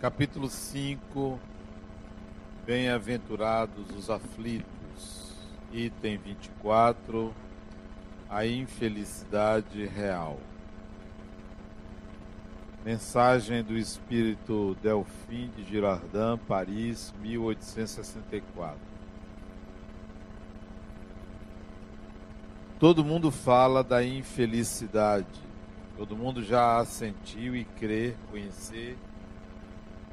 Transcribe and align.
capítulo 0.00 0.48
5, 0.48 1.40
Bem-aventurados 2.64 3.90
os 3.96 4.08
aflitos, 4.08 5.34
item 5.72 6.18
24, 6.18 7.34
a 8.30 8.46
infelicidade 8.46 9.84
real. 9.86 10.38
Mensagem 12.84 13.64
do 13.64 13.76
Espírito 13.76 14.76
Delfim 14.80 15.50
de 15.56 15.64
Girardin, 15.64 16.38
Paris, 16.46 17.12
1864. 17.20 18.78
Todo 22.78 23.04
mundo 23.04 23.32
fala 23.32 23.82
da 23.82 24.04
infelicidade. 24.04 25.26
Todo 25.96 26.16
mundo 26.16 26.40
já 26.44 26.78
a 26.78 26.84
sentiu 26.84 27.56
e 27.56 27.64
crê 27.64 28.14
conhecer 28.30 28.96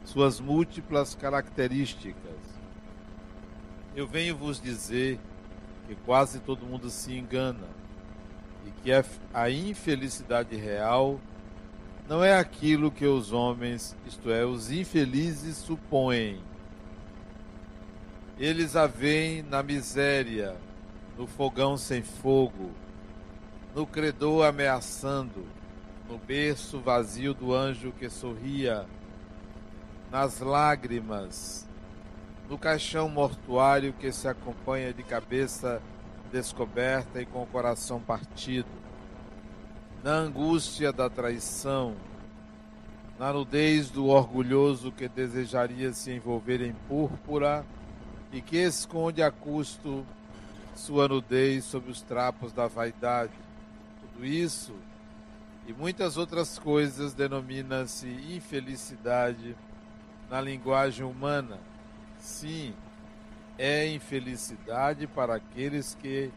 suas 0.06 0.40
múltiplas 0.40 1.16
características. 1.16 2.16
Eu 3.96 4.08
venho 4.08 4.38
vos 4.38 4.62
dizer 4.62 5.20
que 5.88 5.96
quase 5.96 6.40
todo 6.40 6.66
mundo 6.66 6.90
se 6.90 7.14
engana 7.14 7.68
e 8.66 8.72
que 8.82 8.92
a 9.34 9.50
infelicidade 9.50 10.56
real 10.56 11.20
não 12.08 12.24
é 12.24 12.38
aquilo 12.38 12.92
que 12.92 13.06
os 13.06 13.32
homens, 13.32 13.96
isto 14.06 14.30
é, 14.30 14.46
os 14.46 14.72
infelizes, 14.72 15.58
supõem. 15.58 16.40
Eles 18.38 18.76
a 18.76 18.86
veem 18.86 19.42
na 19.42 19.64
miséria, 19.64 20.56
no 21.18 21.26
fogão 21.26 21.78
sem 21.78 22.04
fogo, 22.04 22.70
no 23.74 23.88
credor 23.88 24.46
ameaçando, 24.46 25.46
no 26.08 26.18
berço 26.18 26.80
vazio 26.80 27.34
do 27.34 27.54
anjo 27.54 27.92
que 27.92 28.10
sorria 28.10 28.86
nas 30.16 30.40
lágrimas, 30.40 31.68
no 32.50 32.58
caixão 32.58 33.10
mortuário 33.10 33.92
que 33.92 34.14
se 34.14 34.30
acompanha 34.30 34.94
de 34.94 35.04
cabeça 35.04 35.82
descoberta 36.32 37.22
e 37.22 37.26
com 37.26 37.44
o 37.44 37.46
coração 37.46 38.00
partido, 38.00 38.70
na 40.02 40.14
angústia 40.14 40.94
da 40.94 41.10
traição, 41.10 41.98
na 43.20 43.34
nudez 43.34 43.90
do 43.90 44.08
orgulhoso 44.08 44.90
que 44.90 45.10
desejaria 45.10 45.92
se 45.92 46.14
envolver 46.14 46.62
em 46.62 46.72
púrpura 46.88 47.66
e 48.32 48.40
que 48.40 48.56
esconde 48.56 49.22
a 49.22 49.30
custo 49.30 50.06
sua 50.78 51.10
nudez 51.10 51.66
sob 51.66 51.92
os 51.92 52.02
trapos 52.02 52.54
da 52.54 52.68
vaidade. 52.68 53.34
Tudo 54.00 54.26
isso 54.26 54.72
e 55.68 55.74
muitas 55.74 56.16
outras 56.16 56.58
coisas 56.58 57.14
denomina-se 57.14 58.08
infelicidade 58.08 59.58
na 60.30 60.42
linguagem 60.42 61.06
humana. 61.06 61.60
Sim, 62.20 62.74
é 63.58 63.88
infelicidade 63.88 65.08
para 65.08 65.36
aqueles 65.36 65.96
que 65.96 66.32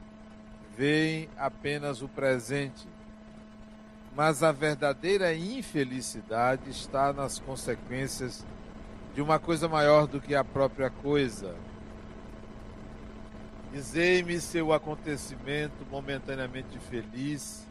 veem 0.76 1.28
apenas 1.36 2.02
o 2.02 2.08
presente. 2.08 2.86
Mas 4.14 4.42
a 4.42 4.52
verdadeira 4.52 5.34
infelicidade 5.34 6.70
está 6.70 7.12
nas 7.12 7.38
consequências 7.38 8.44
de 9.14 9.22
uma 9.22 9.38
coisa 9.38 9.68
maior 9.68 10.06
do 10.06 10.20
que 10.20 10.34
a 10.34 10.44
própria 10.44 10.90
coisa. 10.90 11.54
Dizei-me 13.72 14.40
seu 14.40 14.72
acontecimento 14.72 15.84
momentaneamente 15.90 16.78
feliz, 16.78 17.66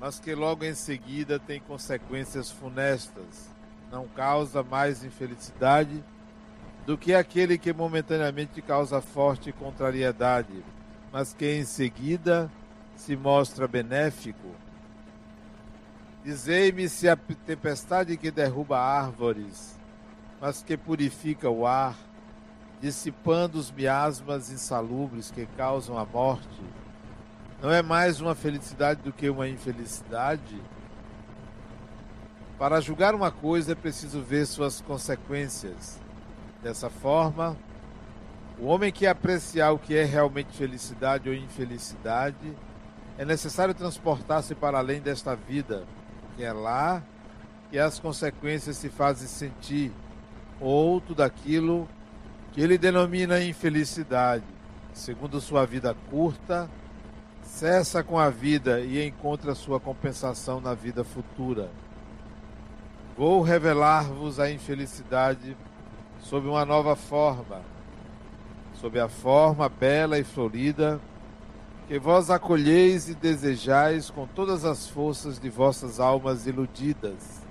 mas 0.00 0.20
que 0.20 0.34
logo 0.34 0.64
em 0.64 0.74
seguida 0.74 1.38
tem 1.38 1.60
consequências 1.60 2.50
funestas 2.50 3.57
não 3.90 4.06
causa 4.06 4.62
mais 4.62 5.04
infelicidade 5.04 6.02
do 6.86 6.96
que 6.96 7.14
aquele 7.14 7.58
que 7.58 7.72
momentaneamente 7.72 8.62
causa 8.62 9.00
forte 9.00 9.52
contrariedade, 9.52 10.64
mas 11.12 11.34
que 11.34 11.58
em 11.58 11.64
seguida 11.64 12.50
se 12.96 13.16
mostra 13.16 13.68
benéfico. 13.68 14.48
Dizei-me 16.24 16.88
se 16.88 17.08
a 17.08 17.16
tempestade 17.16 18.16
que 18.16 18.30
derruba 18.30 18.78
árvores, 18.78 19.78
mas 20.40 20.62
que 20.62 20.76
purifica 20.76 21.48
o 21.48 21.66
ar, 21.66 21.96
dissipando 22.80 23.58
os 23.58 23.70
miasmas 23.70 24.50
insalubres 24.50 25.30
que 25.30 25.46
causam 25.56 25.98
a 25.98 26.04
morte, 26.04 26.62
não 27.60 27.72
é 27.72 27.82
mais 27.82 28.20
uma 28.20 28.34
felicidade 28.34 29.02
do 29.02 29.12
que 29.12 29.28
uma 29.28 29.48
infelicidade? 29.48 30.60
Para 32.58 32.80
julgar 32.80 33.14
uma 33.14 33.30
coisa 33.30 33.70
é 33.70 33.74
preciso 33.76 34.20
ver 34.20 34.44
suas 34.44 34.80
consequências. 34.80 36.00
Dessa 36.60 36.90
forma, 36.90 37.56
o 38.58 38.66
homem 38.66 38.90
que 38.90 39.06
apreciar 39.06 39.70
o 39.70 39.78
que 39.78 39.96
é 39.96 40.02
realmente 40.02 40.56
felicidade 40.56 41.28
ou 41.28 41.34
infelicidade, 41.36 42.52
é 43.16 43.24
necessário 43.24 43.72
transportar-se 43.72 44.56
para 44.56 44.78
além 44.78 45.00
desta 45.00 45.36
vida, 45.36 45.84
que 46.36 46.42
é 46.42 46.52
lá 46.52 47.00
que 47.70 47.78
as 47.78 48.00
consequências 48.00 48.76
se 48.76 48.88
fazem 48.88 49.28
sentir, 49.28 49.92
ou 50.60 51.00
tudo 51.00 51.22
aquilo 51.22 51.88
que 52.50 52.60
ele 52.60 52.76
denomina 52.76 53.40
infelicidade, 53.40 54.42
segundo 54.92 55.40
sua 55.40 55.64
vida 55.64 55.94
curta, 56.10 56.68
cessa 57.40 58.02
com 58.02 58.18
a 58.18 58.30
vida 58.30 58.80
e 58.80 59.06
encontra 59.06 59.54
sua 59.54 59.78
compensação 59.78 60.60
na 60.60 60.74
vida 60.74 61.04
futura. 61.04 61.70
Vou 63.18 63.42
revelar-vos 63.42 64.38
a 64.38 64.48
infelicidade 64.48 65.56
sob 66.20 66.46
uma 66.46 66.64
nova 66.64 66.94
forma, 66.94 67.62
sob 68.74 69.00
a 69.00 69.08
forma 69.08 69.68
bela 69.68 70.20
e 70.20 70.22
florida 70.22 71.00
que 71.88 71.98
vós 71.98 72.30
acolheis 72.30 73.08
e 73.08 73.16
desejais 73.16 74.08
com 74.08 74.24
todas 74.24 74.64
as 74.64 74.86
forças 74.86 75.40
de 75.40 75.50
vossas 75.50 75.98
almas 75.98 76.46
iludidas. 76.46 77.42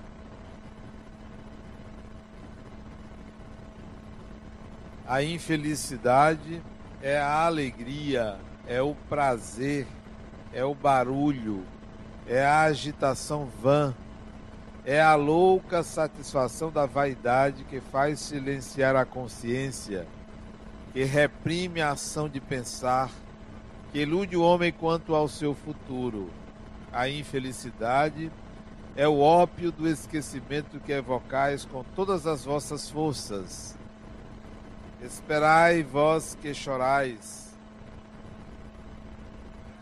A 5.05 5.21
infelicidade 5.21 6.63
é 7.01 7.19
a 7.19 7.45
alegria, 7.45 8.39
é 8.65 8.81
o 8.81 8.95
prazer, 9.09 9.85
é 10.53 10.63
o 10.63 10.73
barulho, 10.73 11.65
é 12.25 12.45
a 12.45 12.61
agitação 12.61 13.49
vã 13.61 13.93
é 14.89 15.01
a 15.01 15.15
louca 15.15 15.83
satisfação 15.83 16.71
da 16.71 16.85
vaidade 16.85 17.65
que 17.65 17.81
faz 17.81 18.21
silenciar 18.21 18.95
a 18.95 19.03
consciência, 19.03 20.07
que 20.93 21.03
reprime 21.03 21.81
a 21.81 21.91
ação 21.91 22.29
de 22.29 22.39
pensar, 22.39 23.11
que 23.91 23.99
ilude 23.99 24.37
o 24.37 24.41
homem 24.41 24.71
quanto 24.71 25.13
ao 25.13 25.27
seu 25.27 25.53
futuro. 25.53 26.29
A 26.93 27.09
infelicidade 27.09 28.31
é 28.95 29.05
o 29.05 29.19
ópio 29.19 29.73
do 29.73 29.89
esquecimento 29.89 30.79
que 30.79 30.93
evocais 30.93 31.65
com 31.65 31.83
todas 31.93 32.25
as 32.25 32.45
vossas 32.45 32.89
forças. 32.89 33.75
Esperai 35.01 35.83
vós 35.83 36.37
que 36.41 36.53
chorais. 36.53 37.53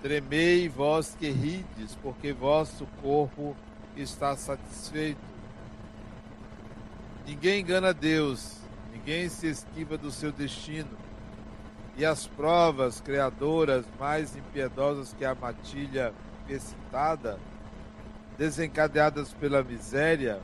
Tremei 0.01 0.67
vós 0.67 1.15
que 1.19 1.29
rides, 1.29 1.95
porque 2.01 2.33
vosso 2.33 2.87
corpo 3.03 3.55
está 3.95 4.35
satisfeito. 4.35 5.19
Ninguém 7.25 7.61
engana 7.61 7.93
Deus, 7.93 8.59
ninguém 8.93 9.27
se 9.29 9.47
esquiva 9.47 9.97
do 9.97 10.11
seu 10.11 10.31
destino. 10.31 10.89
E 11.97 12.05
as 12.05 12.27
provas 12.27 12.99
criadoras 12.99 13.85
mais 13.99 14.35
impiedosas 14.35 15.13
que 15.13 15.23
a 15.23 15.33
matilha 15.33 16.13
excitada, 16.47 17.39
desencadeadas 18.37 19.33
pela 19.33 19.63
miséria, 19.63 20.39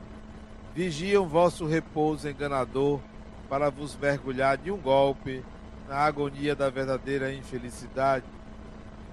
vigiam 0.73 1.27
vosso 1.27 1.65
repouso 1.65 2.29
enganador 2.29 3.01
para 3.49 3.69
vos 3.69 3.95
mergulhar 3.97 4.57
de 4.57 4.71
um 4.71 4.77
golpe 4.77 5.43
na 5.89 5.97
agonia 5.97 6.55
da 6.55 6.69
verdadeira 6.69 7.33
infelicidade, 7.33 8.25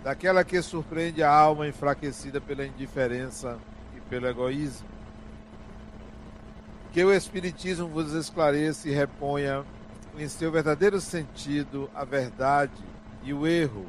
daquela 0.04 0.44
que 0.44 0.62
surpreende 0.62 1.24
a 1.24 1.30
alma 1.30 1.66
enfraquecida 1.66 2.40
pela 2.40 2.64
indiferença 2.64 3.58
pelo 4.08 4.26
egoísmo. 4.26 4.86
Que 6.92 7.04
o 7.04 7.12
Espiritismo 7.12 7.86
vos 7.88 8.12
esclareça 8.12 8.88
e 8.88 8.92
reponha 8.92 9.64
em 10.16 10.28
seu 10.28 10.50
verdadeiro 10.50 11.00
sentido 11.00 11.88
a 11.94 12.04
verdade 12.04 12.82
e 13.22 13.32
o 13.32 13.46
erro, 13.46 13.86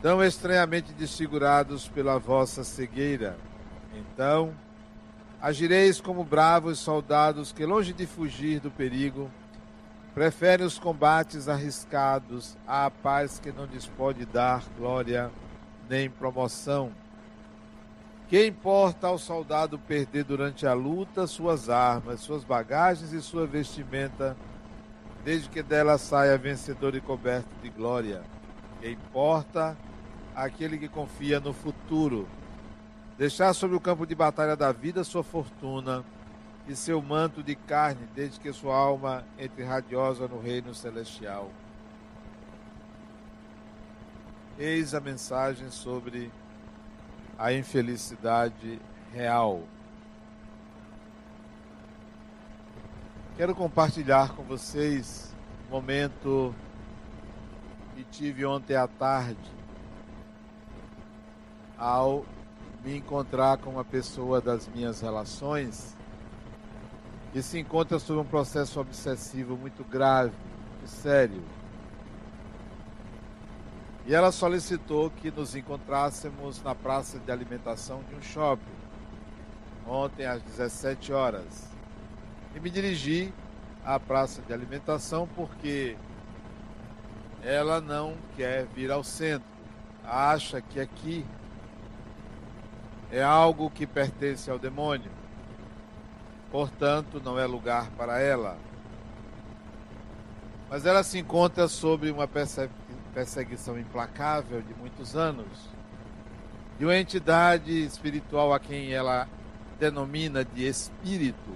tão 0.00 0.22
estranhamente 0.22 0.92
desfigurados 0.92 1.88
pela 1.88 2.18
vossa 2.18 2.62
cegueira. 2.62 3.36
Então, 3.94 4.54
agireis 5.40 6.00
como 6.00 6.22
bravos 6.22 6.78
soldados 6.78 7.52
que, 7.52 7.66
longe 7.66 7.92
de 7.92 8.06
fugir 8.06 8.60
do 8.60 8.70
perigo, 8.70 9.30
preferem 10.14 10.66
os 10.66 10.78
combates 10.78 11.48
arriscados 11.48 12.56
à 12.66 12.90
paz 12.90 13.38
que 13.38 13.50
não 13.50 13.64
lhes 13.64 13.86
pode 13.86 14.26
dar 14.26 14.62
glória 14.78 15.30
nem 15.88 16.08
promoção 16.08 16.92
Que 18.32 18.46
importa 18.46 19.08
ao 19.08 19.18
soldado 19.18 19.78
perder 19.78 20.24
durante 20.24 20.66
a 20.66 20.72
luta 20.72 21.26
suas 21.26 21.68
armas, 21.68 22.20
suas 22.20 22.42
bagagens 22.42 23.12
e 23.12 23.20
sua 23.20 23.46
vestimenta, 23.46 24.34
desde 25.22 25.50
que 25.50 25.62
dela 25.62 25.98
saia 25.98 26.38
vencedor 26.38 26.94
e 26.94 27.00
coberto 27.02 27.50
de 27.62 27.68
glória? 27.68 28.22
Que 28.80 28.88
importa 28.88 29.76
aquele 30.34 30.78
que 30.78 30.88
confia 30.88 31.40
no 31.40 31.52
futuro, 31.52 32.26
deixar 33.18 33.52
sobre 33.52 33.76
o 33.76 33.80
campo 33.80 34.06
de 34.06 34.14
batalha 34.14 34.56
da 34.56 34.72
vida 34.72 35.04
sua 35.04 35.22
fortuna 35.22 36.02
e 36.66 36.74
seu 36.74 37.02
manto 37.02 37.42
de 37.42 37.54
carne, 37.54 38.08
desde 38.14 38.40
que 38.40 38.50
sua 38.50 38.74
alma 38.74 39.26
entre 39.38 39.62
radiosa 39.62 40.26
no 40.26 40.40
reino 40.40 40.74
celestial. 40.74 41.50
Eis 44.58 44.94
a 44.94 45.00
mensagem 45.00 45.70
sobre 45.70 46.32
a 47.38 47.52
infelicidade 47.52 48.80
real. 49.12 49.62
Quero 53.36 53.54
compartilhar 53.54 54.34
com 54.34 54.42
vocês 54.42 55.34
um 55.68 55.72
momento 55.72 56.54
que 57.94 58.04
tive 58.04 58.44
ontem 58.44 58.76
à 58.76 58.86
tarde 58.86 59.50
ao 61.78 62.24
me 62.84 62.96
encontrar 62.96 63.58
com 63.58 63.70
uma 63.70 63.84
pessoa 63.84 64.40
das 64.40 64.68
minhas 64.68 65.00
relações 65.00 65.96
que 67.32 67.40
se 67.40 67.58
encontra 67.58 67.98
sob 67.98 68.20
um 68.20 68.24
processo 68.24 68.78
obsessivo 68.78 69.56
muito 69.56 69.82
grave, 69.82 70.32
muito 70.68 70.88
sério. 70.88 71.42
E 74.06 74.14
ela 74.14 74.32
solicitou 74.32 75.10
que 75.10 75.30
nos 75.30 75.54
encontrássemos 75.54 76.62
na 76.62 76.74
praça 76.74 77.18
de 77.18 77.30
alimentação 77.30 78.02
de 78.08 78.14
um 78.14 78.22
shopping, 78.22 78.62
ontem 79.86 80.26
às 80.26 80.42
17 80.42 81.12
horas. 81.12 81.70
E 82.54 82.60
me 82.60 82.68
dirigi 82.68 83.32
à 83.84 83.98
praça 83.98 84.42
de 84.42 84.52
alimentação 84.52 85.28
porque 85.36 85.96
ela 87.42 87.80
não 87.80 88.14
quer 88.36 88.66
vir 88.66 88.90
ao 88.90 89.04
centro, 89.04 89.48
acha 90.04 90.60
que 90.60 90.80
aqui 90.80 91.24
é 93.10 93.22
algo 93.22 93.70
que 93.70 93.86
pertence 93.86 94.50
ao 94.50 94.58
demônio 94.58 95.10
portanto, 96.52 97.18
não 97.24 97.38
é 97.38 97.46
lugar 97.46 97.90
para 97.92 98.20
ela. 98.20 98.58
Mas 100.68 100.84
ela 100.84 101.02
se 101.02 101.18
encontra 101.18 101.66
sob 101.66 102.10
uma 102.10 102.28
perseguição 103.14 103.78
implacável 103.78 104.62
de 104.62 104.74
muitos 104.74 105.14
anos, 105.16 105.46
de 106.78 106.84
uma 106.84 106.96
entidade 106.96 107.84
espiritual 107.84 108.52
a 108.52 108.60
quem 108.60 108.92
ela 108.92 109.28
denomina 109.78 110.44
de 110.44 110.66
espírito, 110.66 111.52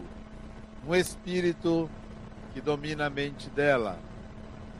um 0.86 0.94
espírito 0.94 1.90
que 2.52 2.60
domina 2.60 3.06
a 3.06 3.10
mente 3.10 3.48
dela 3.50 3.98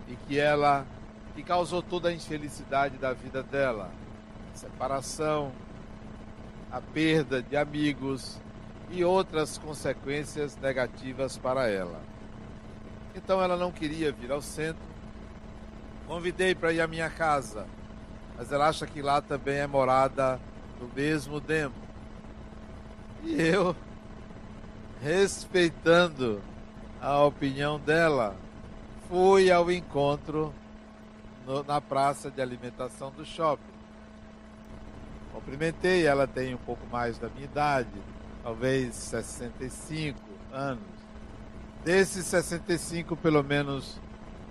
e 0.08 0.16
que 0.16 0.38
ela 0.38 0.86
que 1.34 1.42
causou 1.42 1.82
toda 1.82 2.08
a 2.08 2.12
infelicidade 2.12 2.96
da 2.96 3.12
vida 3.12 3.42
dela, 3.42 3.90
separação, 4.54 5.52
a 6.72 6.80
perda 6.80 7.42
de 7.42 7.56
amigos, 7.56 8.40
e 8.90 9.04
outras 9.04 9.58
consequências 9.58 10.56
negativas 10.56 11.36
para 11.36 11.68
ela. 11.68 12.00
Então 13.14 13.42
ela 13.42 13.56
não 13.56 13.72
queria 13.72 14.12
vir 14.12 14.30
ao 14.30 14.42
centro. 14.42 14.95
Convidei 16.06 16.54
para 16.54 16.72
ir 16.72 16.80
à 16.80 16.86
minha 16.86 17.10
casa, 17.10 17.66
mas 18.36 18.52
ela 18.52 18.68
acha 18.68 18.86
que 18.86 19.02
lá 19.02 19.20
também 19.20 19.56
é 19.56 19.66
morada 19.66 20.40
do 20.78 20.88
mesmo 20.94 21.40
demo. 21.40 21.74
E 23.24 23.42
eu, 23.42 23.74
respeitando 25.02 26.40
a 27.00 27.24
opinião 27.24 27.80
dela, 27.80 28.36
fui 29.08 29.50
ao 29.50 29.70
encontro 29.70 30.54
no, 31.44 31.64
na 31.64 31.80
praça 31.80 32.30
de 32.30 32.40
alimentação 32.40 33.10
do 33.10 33.24
shopping. 33.24 33.62
Cumprimentei, 35.32 36.06
ela 36.06 36.26
tem 36.26 36.54
um 36.54 36.58
pouco 36.58 36.86
mais 36.86 37.18
da 37.18 37.28
minha 37.28 37.44
idade, 37.44 37.90
talvez 38.44 38.94
65 38.94 40.18
anos. 40.52 40.84
Desses 41.84 42.26
65, 42.26 43.16
pelo 43.16 43.42
menos 43.42 44.00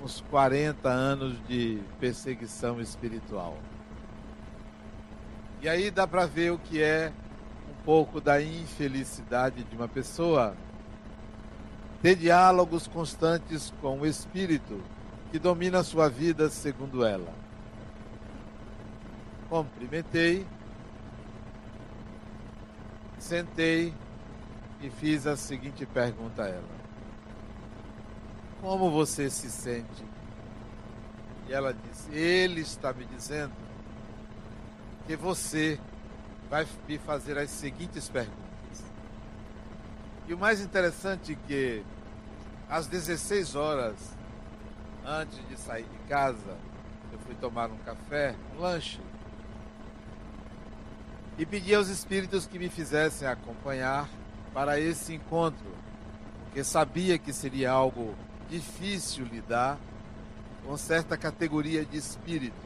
uns 0.04 0.22
40 0.30 0.90
anos 0.90 1.38
de 1.48 1.80
perseguição 2.00 2.80
espiritual. 2.80 3.58
E 5.62 5.70
aí 5.70 5.90
dá 5.90 6.06
para 6.06 6.26
ver 6.26 6.52
o 6.52 6.60
que 6.60 6.82
é 6.82 7.12
um 7.70 7.84
pouco 7.84 8.22
da 8.22 8.42
infelicidade 8.42 9.64
de 9.64 9.76
uma 9.76 9.88
pessoa 9.88 10.56
ter 12.02 12.16
diálogos 12.16 12.88
constantes 12.88 13.74
com 13.82 14.00
o 14.00 14.06
espírito 14.06 14.82
que 15.32 15.40
domina 15.40 15.80
a 15.80 15.84
sua 15.84 16.08
vida 16.08 16.50
segundo 16.50 17.04
ela. 17.04 17.34
Cumprimentei 19.50 20.46
Sentei 23.26 23.92
e 24.80 24.90
fiz 24.92 25.26
a 25.26 25.36
seguinte 25.36 25.84
pergunta 25.84 26.44
a 26.44 26.48
ela: 26.48 26.85
Como 28.66 28.90
você 28.90 29.30
se 29.30 29.52
sente? 29.52 30.04
E 31.48 31.54
ela 31.54 31.72
disse: 31.72 32.12
Ele 32.12 32.62
está 32.62 32.92
me 32.92 33.06
dizendo 33.06 33.54
que 35.06 35.16
você 35.16 35.80
vai 36.50 36.66
me 36.88 36.98
fazer 36.98 37.38
as 37.38 37.52
seguintes 37.52 38.10
perguntas. 38.10 38.84
E 40.28 40.34
o 40.34 40.38
mais 40.40 40.62
interessante 40.62 41.34
é 41.34 41.48
que 41.48 41.84
às 42.68 42.88
16 42.88 43.54
horas 43.54 43.98
antes 45.06 45.48
de 45.48 45.60
sair 45.60 45.86
de 45.86 45.98
casa, 46.10 46.58
eu 47.14 47.20
fui 47.20 47.36
tomar 47.36 47.70
um 47.70 47.78
café, 47.86 48.36
um 48.56 48.62
lanche 48.62 49.00
e 51.38 51.46
pedi 51.46 51.76
aos 51.76 51.88
espíritos 51.88 52.48
que 52.48 52.58
me 52.58 52.70
fizessem 52.70 53.28
acompanhar 53.28 54.10
para 54.56 54.80
esse 54.80 55.14
encontro, 55.14 55.68
porque 56.46 56.64
sabia 56.64 57.20
que 57.20 57.32
seria 57.32 57.70
algo 57.70 58.16
difícil 58.50 59.26
lidar 59.26 59.78
com 60.66 60.76
certa 60.78 61.18
categoria 61.18 61.86
de 61.86 61.98
espíritos. 61.98 62.60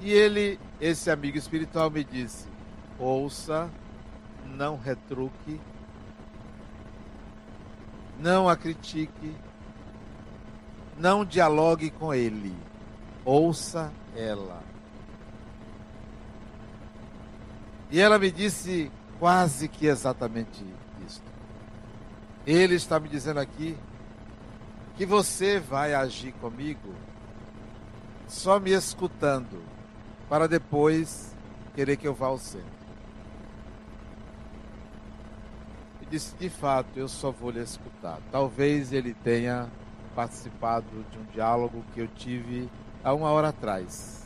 E 0.00 0.12
ele, 0.12 0.58
esse 0.80 1.10
amigo 1.10 1.36
espiritual, 1.36 1.90
me 1.90 2.02
disse: 2.04 2.46
ouça, 2.98 3.70
não 4.46 4.76
retruque, 4.76 5.60
não 8.18 8.48
a 8.48 8.56
critique, 8.56 9.34
não 10.98 11.24
dialogue 11.24 11.90
com 11.90 12.12
ele, 12.12 12.54
ouça 13.24 13.92
ela. 14.16 14.62
E 17.90 17.98
ela 18.00 18.18
me 18.18 18.30
disse 18.30 18.90
quase 19.18 19.68
que 19.68 19.86
exatamente. 19.86 20.64
Ele 22.46 22.74
está 22.74 22.98
me 22.98 23.08
dizendo 23.08 23.40
aqui 23.40 23.76
que 24.96 25.04
você 25.04 25.58
vai 25.60 25.94
agir 25.94 26.32
comigo 26.32 26.94
só 28.30 28.60
me 28.60 28.70
escutando, 28.70 29.60
para 30.28 30.46
depois 30.46 31.34
querer 31.74 31.96
que 31.96 32.06
eu 32.06 32.14
vá 32.14 32.26
ao 32.26 32.38
centro. 32.38 32.80
E 36.00 36.06
disse: 36.06 36.34
de 36.36 36.48
fato, 36.48 36.96
eu 36.96 37.08
só 37.08 37.30
vou 37.30 37.50
lhe 37.50 37.60
escutar. 37.60 38.18
Talvez 38.30 38.92
ele 38.92 39.14
tenha 39.14 39.68
participado 40.14 40.86
de 41.10 41.18
um 41.18 41.24
diálogo 41.32 41.84
que 41.92 42.00
eu 42.00 42.08
tive 42.08 42.70
há 43.02 43.12
uma 43.12 43.30
hora 43.30 43.48
atrás. 43.48 44.24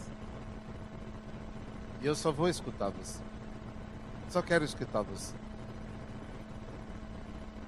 E 2.02 2.06
eu 2.06 2.14
só 2.14 2.30
vou 2.30 2.48
escutar 2.48 2.90
você. 2.90 3.20
Só 4.28 4.42
quero 4.42 4.64
escutar 4.64 5.02
você. 5.02 5.34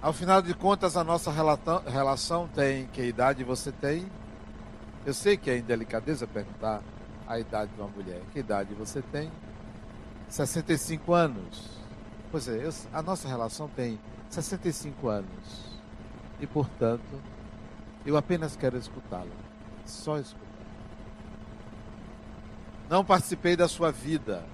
Ao 0.00 0.12
final 0.12 0.42
de 0.42 0.54
contas, 0.54 0.96
a 0.96 1.02
nossa 1.02 1.30
relação 1.30 2.48
tem 2.48 2.86
que 2.88 3.02
idade 3.02 3.42
você 3.42 3.72
tem. 3.72 4.06
Eu 5.04 5.14
sei 5.14 5.36
que 5.36 5.50
é 5.50 5.56
indelicadeza 5.56 6.26
perguntar 6.26 6.82
a 7.26 7.38
idade 7.38 7.72
de 7.72 7.80
uma 7.80 7.88
mulher. 7.88 8.20
Que 8.32 8.40
idade 8.40 8.74
você 8.74 9.00
tem? 9.00 9.30
65 10.28 11.12
anos. 11.14 11.70
Pois 12.30 12.46
é, 12.48 12.64
eu, 12.64 12.72
a 12.92 13.02
nossa 13.02 13.26
relação 13.26 13.68
tem 13.68 13.98
65 14.28 15.08
anos. 15.08 15.78
E, 16.40 16.46
portanto, 16.46 17.20
eu 18.04 18.16
apenas 18.16 18.54
quero 18.56 18.76
escutá-la. 18.76 19.26
Só 19.84 20.18
escutar. 20.18 20.44
Não 22.88 23.04
participei 23.04 23.56
da 23.56 23.66
sua 23.66 23.90
vida. 23.90 24.44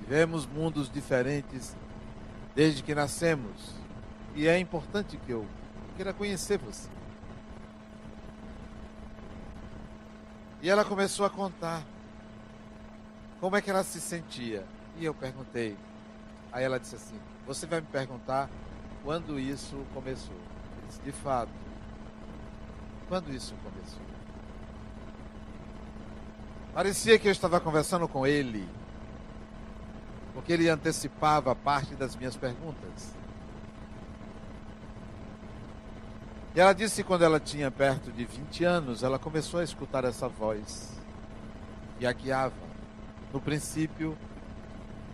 Vivemos 0.00 0.46
mundos 0.46 0.90
diferentes 0.90 1.74
desde 2.54 2.82
que 2.82 2.94
nascemos. 2.94 3.81
E 4.34 4.48
é 4.48 4.58
importante 4.58 5.16
que 5.16 5.30
eu 5.30 5.46
queira 5.96 6.12
conhecer 6.12 6.58
você. 6.58 6.88
E 10.62 10.70
ela 10.70 10.84
começou 10.84 11.26
a 11.26 11.30
contar 11.30 11.82
como 13.40 13.56
é 13.56 13.60
que 13.60 13.68
ela 13.68 13.82
se 13.82 14.00
sentia. 14.00 14.64
E 14.96 15.04
eu 15.04 15.12
perguntei. 15.12 15.76
Aí 16.52 16.64
ela 16.64 16.78
disse 16.78 16.94
assim: 16.94 17.18
Você 17.46 17.66
vai 17.66 17.80
me 17.80 17.86
perguntar 17.88 18.48
quando 19.02 19.38
isso 19.38 19.84
começou? 19.92 20.34
Eu 20.34 20.86
disse, 20.86 21.00
de 21.00 21.12
fato. 21.12 21.50
Quando 23.08 23.34
isso 23.34 23.54
começou? 23.62 24.00
Parecia 26.72 27.18
que 27.18 27.28
eu 27.28 27.32
estava 27.32 27.60
conversando 27.60 28.08
com 28.08 28.26
ele, 28.26 28.66
porque 30.32 30.54
ele 30.54 30.70
antecipava 30.70 31.54
parte 31.54 31.94
das 31.94 32.16
minhas 32.16 32.34
perguntas. 32.34 33.21
E 36.54 36.60
ela 36.60 36.74
disse 36.74 37.02
que 37.02 37.08
quando 37.08 37.22
ela 37.22 37.40
tinha 37.40 37.70
perto 37.70 38.12
de 38.12 38.24
20 38.24 38.64
anos, 38.64 39.02
ela 39.02 39.18
começou 39.18 39.60
a 39.60 39.64
escutar 39.64 40.04
essa 40.04 40.28
voz 40.28 40.92
e 41.98 42.06
a 42.06 42.12
guiava. 42.12 42.54
No 43.32 43.40
princípio, 43.40 44.16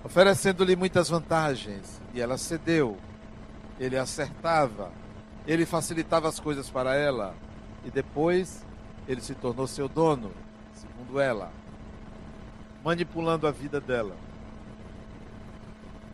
oferecendo-lhe 0.02 0.74
muitas 0.74 1.08
vantagens, 1.08 2.00
e 2.12 2.20
ela 2.20 2.36
cedeu. 2.36 2.98
Ele 3.78 3.96
acertava, 3.96 4.90
ele 5.46 5.64
facilitava 5.64 6.28
as 6.28 6.40
coisas 6.40 6.68
para 6.68 6.96
ela, 6.96 7.34
e 7.84 7.90
depois 7.90 8.64
ele 9.06 9.20
se 9.20 9.34
tornou 9.34 9.68
seu 9.68 9.88
dono 9.88 10.32
segundo 10.74 11.20
ela, 11.20 11.52
manipulando 12.82 13.46
a 13.46 13.52
vida 13.52 13.80
dela. 13.80 14.16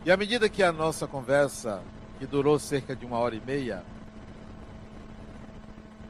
E 0.05 0.11
à 0.11 0.17
medida 0.17 0.47
que 0.47 0.61
a 0.61 0.71
nossa 0.71 1.07
conversa, 1.07 1.81
que 2.19 2.27
durou 2.27 2.59
cerca 2.59 2.95
de 2.95 3.05
uma 3.05 3.17
hora 3.17 3.33
e 3.33 3.41
meia, 3.41 3.83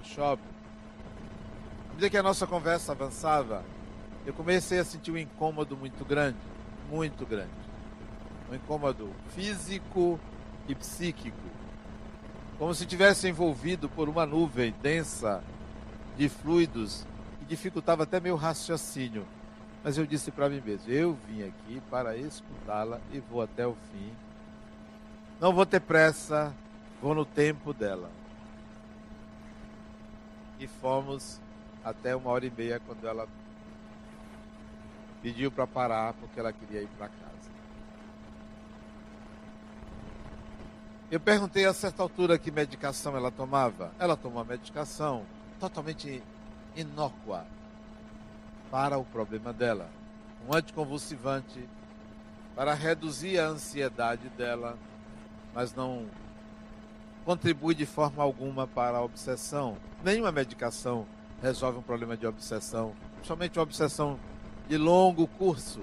shopping, 0.06 0.44
à 1.90 1.90
medida 1.90 2.10
que 2.10 2.18
a 2.18 2.24
nossa 2.24 2.46
conversa 2.46 2.92
avançava, 2.92 3.64
eu 4.26 4.34
comecei 4.34 4.80
a 4.80 4.86
sentir 4.86 5.12
um 5.12 5.18
incômodo 5.18 5.78
muito 5.78 6.04
grande, 6.06 6.38
muito 6.90 7.26
grande. 7.26 7.52
Um 8.52 8.56
incômodo 8.56 9.12
físico 9.36 10.20
e 10.68 10.76
psíquico. 10.76 11.38
Como 12.58 12.74
se 12.74 12.86
tivesse 12.86 13.28
envolvido 13.28 13.90
por 13.90 14.08
uma 14.08 14.26
nuvem 14.26 14.74
densa 14.82 15.44
de 16.18 16.30
fluidos 16.30 17.06
dificultava 17.48 18.04
até 18.04 18.20
meu 18.20 18.36
raciocínio. 18.36 19.26
Mas 19.84 19.98
eu 19.98 20.06
disse 20.06 20.32
para 20.32 20.50
mim 20.50 20.62
mesmo: 20.66 20.92
eu 20.92 21.18
vim 21.28 21.44
aqui 21.44 21.82
para 21.90 22.18
escutá-la 22.18 23.00
e 23.12 23.20
vou 23.20 23.42
até 23.42 23.66
o 23.66 23.76
fim. 23.92 24.12
Não 25.40 25.54
vou 25.54 25.66
ter 25.66 25.80
pressa, 25.80 26.54
vou 27.02 27.14
no 27.14 27.26
tempo 27.26 27.74
dela. 27.74 28.10
E 30.60 30.68
fomos 30.68 31.40
até 31.84 32.16
uma 32.16 32.32
hora 32.32 32.46
e 32.46 32.52
meia 32.52 32.80
quando 32.80 33.08
ela 33.08 33.28
pediu 35.22 35.52
para 35.52 35.66
parar 35.66 36.14
porque 36.14 36.40
ela 36.40 36.54
queria 36.54 36.82
ir 36.82 36.90
para 36.98 37.08
casa. 37.08 37.26
Eu 41.12 41.20
perguntei 41.20 41.66
a 41.66 41.74
certa 41.74 42.02
altura 42.02 42.38
que 42.38 42.52
medicação 42.52 43.16
ela 43.16 43.32
tomava. 43.32 43.92
Ela 44.00 44.18
tomou 44.18 44.42
a 44.42 44.46
medicação 44.46 45.24
totalmente 45.60 46.22
inócua 46.76 47.46
para 48.72 48.98
o 48.98 49.06
problema 49.06 49.54
dela. 49.54 49.90
Um 50.48 50.54
anticonvulsivante 50.54 51.68
para 52.56 52.74
reduzir 52.74 53.40
a 53.40 53.48
ansiedade 53.48 54.30
dela, 54.30 54.78
mas 55.54 55.74
não 55.74 56.06
contribui 57.26 57.74
de 57.74 57.86
forma 57.86 58.24
alguma 58.24 58.68
para 58.68 59.00
a 59.00 59.04
obsessão. 59.04 59.76
Nenhuma 60.04 60.32
medicação 60.32 61.08
resolve 61.42 61.80
um 61.80 61.82
problema 61.82 62.16
de 62.16 62.28
obsessão, 62.28 62.94
somente 63.24 63.58
uma 63.58 63.64
obsessão 63.64 64.20
de 64.70 64.78
longo 64.78 65.28
curso. 65.28 65.82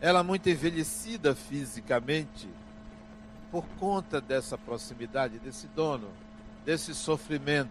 Ela 0.00 0.22
muito 0.22 0.48
envelhecida 0.48 1.34
fisicamente 1.34 2.48
por 3.50 3.64
conta 3.78 4.20
dessa 4.20 4.56
proximidade, 4.56 5.38
desse 5.38 5.66
dono, 5.68 6.08
desse 6.64 6.94
sofrimento. 6.94 7.70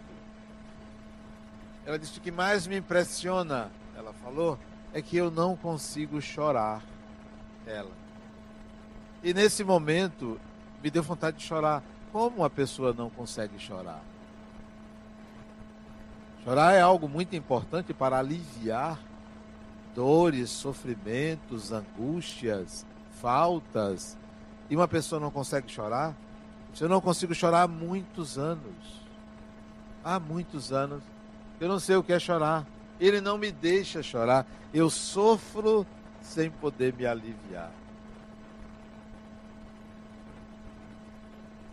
Ela 1.86 1.98
disse: 1.98 2.19
O 2.19 2.22
que 2.22 2.31
mais 2.31 2.67
me 2.67 2.77
impressiona, 2.77 3.72
ela 3.96 4.13
falou, 4.13 4.60
é 4.93 5.01
que 5.01 5.17
eu 5.17 5.31
não 5.31 5.55
consigo 5.55 6.22
chorar. 6.22 6.84
Ela. 7.65 7.91
E 9.24 9.34
nesse 9.34 9.63
momento, 9.63 10.39
me 10.83 10.89
deu 10.89 11.03
vontade 11.03 11.38
de 11.38 11.43
chorar. 11.43 11.83
Como 12.12 12.38
uma 12.38 12.50
pessoa 12.50 12.93
não 12.93 13.09
consegue 13.09 13.59
chorar? 13.59 14.01
Chorar 16.43 16.74
é 16.74 16.81
algo 16.81 17.07
muito 17.07 17.36
importante 17.36 17.93
para 17.93 18.17
aliviar 18.17 19.00
dores, 19.93 20.50
sofrimentos, 20.50 21.71
angústias, 21.71 22.86
faltas. 23.21 24.17
E 24.69 24.75
uma 24.75 24.88
pessoa 24.88 25.19
não 25.19 25.29
consegue 25.29 25.69
chorar? 25.71 26.15
Eu 26.79 26.88
não 26.88 27.01
consigo 27.01 27.36
chorar 27.36 27.63
há 27.63 27.67
muitos 27.67 28.38
anos. 28.38 29.01
Há 30.03 30.19
muitos 30.19 30.71
anos. 30.71 31.03
Eu 31.59 31.67
não 31.67 31.79
sei 31.79 31.95
o 31.98 32.03
que 32.03 32.13
é 32.13 32.19
chorar. 32.19 32.65
Ele 33.00 33.19
não 33.19 33.38
me 33.38 33.51
deixa 33.51 34.01
chorar. 34.01 34.45
Eu 34.74 34.89
sofro 34.89 35.86
sem 36.21 36.50
poder 36.50 36.93
me 36.93 37.05
aliviar. 37.05 37.71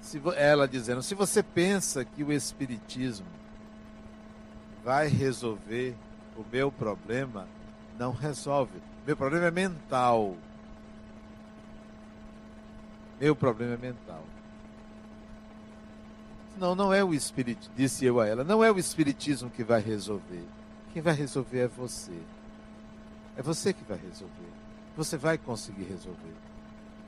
Se, 0.06 0.22
ela 0.36 0.68
dizendo: 0.68 1.02
se 1.02 1.16
você 1.16 1.42
pensa 1.42 2.04
que 2.04 2.22
o 2.22 2.32
Espiritismo 2.32 3.26
vai 4.84 5.08
resolver 5.08 5.96
o 6.36 6.44
meu 6.50 6.70
problema, 6.70 7.48
não 7.98 8.12
resolve. 8.12 8.80
Meu 9.04 9.16
problema 9.16 9.46
é 9.46 9.50
mental. 9.50 10.36
Meu 13.20 13.34
problema 13.34 13.74
é 13.74 13.76
mental. 13.76 14.22
Não, 16.56 16.76
não 16.76 16.94
é 16.94 17.02
o 17.02 17.12
espírito, 17.12 17.68
disse 17.76 18.04
eu 18.04 18.20
a 18.20 18.28
ela, 18.28 18.44
não 18.44 18.62
é 18.62 18.70
o 18.70 18.78
espiritismo 18.78 19.50
que 19.50 19.64
vai 19.64 19.80
resolver. 19.80 20.44
Quem 20.92 21.02
vai 21.02 21.14
resolver 21.14 21.58
é 21.58 21.66
você. 21.68 22.18
É 23.36 23.42
você 23.42 23.72
que 23.72 23.82
vai 23.82 23.98
resolver. 23.98 24.52
Você 24.96 25.16
vai 25.16 25.36
conseguir 25.36 25.82
resolver. 25.82 26.32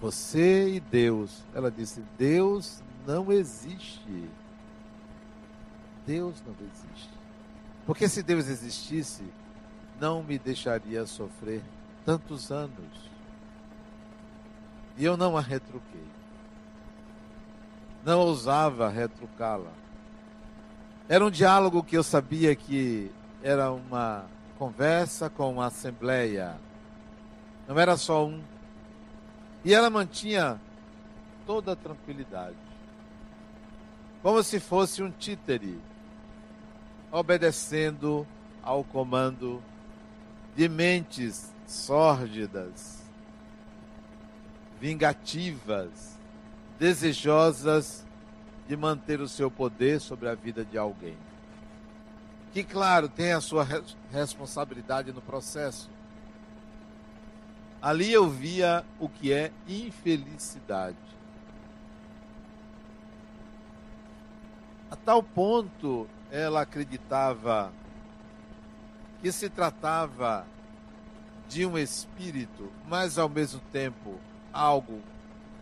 Você 0.01 0.75
e 0.75 0.81
Deus. 0.81 1.45
Ela 1.55 1.71
disse: 1.71 2.03
Deus 2.19 2.83
não 3.09 3.33
existe. 3.33 4.31
Deus 6.07 6.41
não 6.47 6.55
existe. 6.61 7.11
Porque 7.85 8.09
se 8.09 8.23
Deus 8.23 8.47
existisse, 8.47 9.25
não 9.99 10.23
me 10.23 10.39
deixaria 10.39 11.05
sofrer 11.07 11.63
tantos 12.05 12.53
anos. 12.53 13.09
E 14.97 15.05
eu 15.05 15.17
não 15.17 15.37
a 15.37 15.41
retruquei 15.41 16.19
não 18.05 18.21
ousava 18.21 18.89
retrucá-la. 18.89 19.73
Era 21.09 21.25
um 21.25 21.31
diálogo 21.31 21.83
que 21.83 21.97
eu 21.97 22.03
sabia 22.03 22.55
que 22.55 23.11
era 23.43 23.71
uma 23.71 24.25
conversa 24.59 25.29
com 25.29 25.53
uma 25.53 25.67
assembleia. 25.67 26.57
Não 27.67 27.79
era 27.79 27.97
só 27.97 28.27
um. 28.27 28.41
E 29.63 29.75
ela 29.75 29.91
mantinha 29.91 30.61
toda 31.47 31.73
a 31.73 31.77
tranquilidade. 31.77 32.68
Como 34.23 34.43
se 34.43 34.59
fosse 34.59 35.03
um 35.03 35.11
títere, 35.11 35.79
obedecendo 37.11 38.27
ao 38.63 38.83
comando 38.85 39.63
de 40.57 40.69
mentes 40.69 41.53
sórdidas, 41.67 42.99
vingativas, 44.81 46.19
desejosas 46.79 48.05
de 48.67 48.77
manter 48.77 49.21
o 49.21 49.29
seu 49.29 49.51
poder 49.51 50.01
sobre 50.01 50.29
a 50.29 50.35
vida 50.35 50.65
de 50.65 50.77
alguém. 50.77 51.17
Que, 52.53 52.63
claro, 52.65 53.09
tem 53.09 53.33
a 53.33 53.41
sua 53.41 53.67
responsabilidade 54.11 55.13
no 55.13 55.21
processo. 55.21 55.89
Ali 57.81 58.13
eu 58.13 58.29
via 58.29 58.85
o 58.99 59.09
que 59.09 59.33
é 59.33 59.53
infelicidade. 59.67 60.97
A 64.91 64.97
tal 65.09 65.23
ponto 65.23 66.07
ela 66.31 66.61
acreditava 66.61 67.73
que 69.23 69.33
se 69.33 69.49
tratava 69.49 70.47
de 71.49 71.65
um 71.65 71.79
espírito, 71.79 72.71
mas 72.87 73.17
ao 73.17 73.27
mesmo 73.27 73.59
tempo 73.73 74.17
algo 74.53 75.01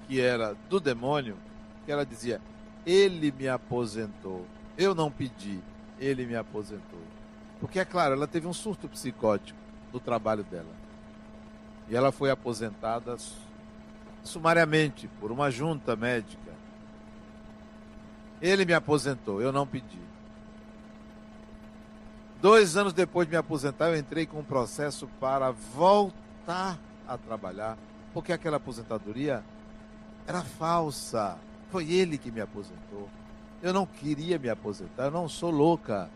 que 0.08 0.20
era 0.20 0.56
do 0.68 0.80
demônio, 0.80 1.36
que 1.84 1.92
ela 1.92 2.04
dizia: 2.04 2.40
Ele 2.84 3.30
me 3.30 3.46
aposentou. 3.46 4.44
Eu 4.76 4.96
não 4.96 5.12
pedi, 5.12 5.60
ele 6.00 6.26
me 6.26 6.34
aposentou. 6.34 6.98
Porque, 7.60 7.78
é 7.78 7.84
claro, 7.84 8.14
ela 8.14 8.26
teve 8.26 8.48
um 8.48 8.52
surto 8.52 8.88
psicótico 8.88 9.60
no 9.92 10.00
trabalho 10.00 10.42
dela. 10.42 10.74
E 11.88 11.94
ela 11.94 12.10
foi 12.10 12.32
aposentada 12.32 13.16
sumariamente 14.24 15.06
por 15.20 15.30
uma 15.30 15.52
junta 15.52 15.94
médica. 15.94 16.55
Ele 18.46 18.64
me 18.64 18.74
aposentou, 18.74 19.42
eu 19.42 19.50
não 19.50 19.66
pedi. 19.66 19.98
Dois 22.40 22.76
anos 22.76 22.92
depois 22.92 23.26
de 23.26 23.32
me 23.32 23.36
aposentar, 23.36 23.88
eu 23.88 23.98
entrei 23.98 24.24
com 24.24 24.38
um 24.38 24.44
processo 24.44 25.08
para 25.18 25.50
voltar 25.50 26.78
a 27.08 27.18
trabalhar, 27.18 27.76
porque 28.14 28.32
aquela 28.32 28.58
aposentadoria 28.58 29.42
era 30.28 30.42
falsa. 30.42 31.36
Foi 31.72 31.90
ele 31.90 32.16
que 32.16 32.30
me 32.30 32.40
aposentou. 32.40 33.08
Eu 33.60 33.72
não 33.72 33.84
queria 33.84 34.38
me 34.38 34.48
aposentar, 34.48 35.06
eu 35.06 35.10
não 35.10 35.28
sou 35.28 35.50
louca. 35.50 36.08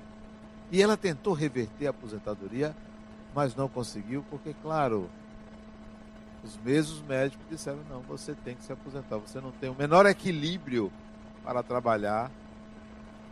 E 0.71 0.81
ela 0.81 0.97
tentou 0.97 1.35
reverter 1.35 1.89
a 1.89 1.91
aposentadoria, 1.91 2.77
mas 3.35 3.57
não 3.57 3.69
conseguiu, 3.69 4.25
porque, 4.31 4.55
claro, 4.63 5.11
os 6.45 6.57
mesmos 6.59 7.03
médicos 7.03 7.45
disseram: 7.51 7.81
não, 7.91 8.03
você 8.03 8.37
tem 8.37 8.55
que 8.55 8.63
se 8.63 8.73
aposentar, 8.73 9.17
você 9.17 9.41
não 9.41 9.51
tem 9.51 9.69
o 9.69 9.75
menor 9.75 10.07
equilíbrio 10.07 10.93
para 11.45 11.63
trabalhar, 11.63 12.31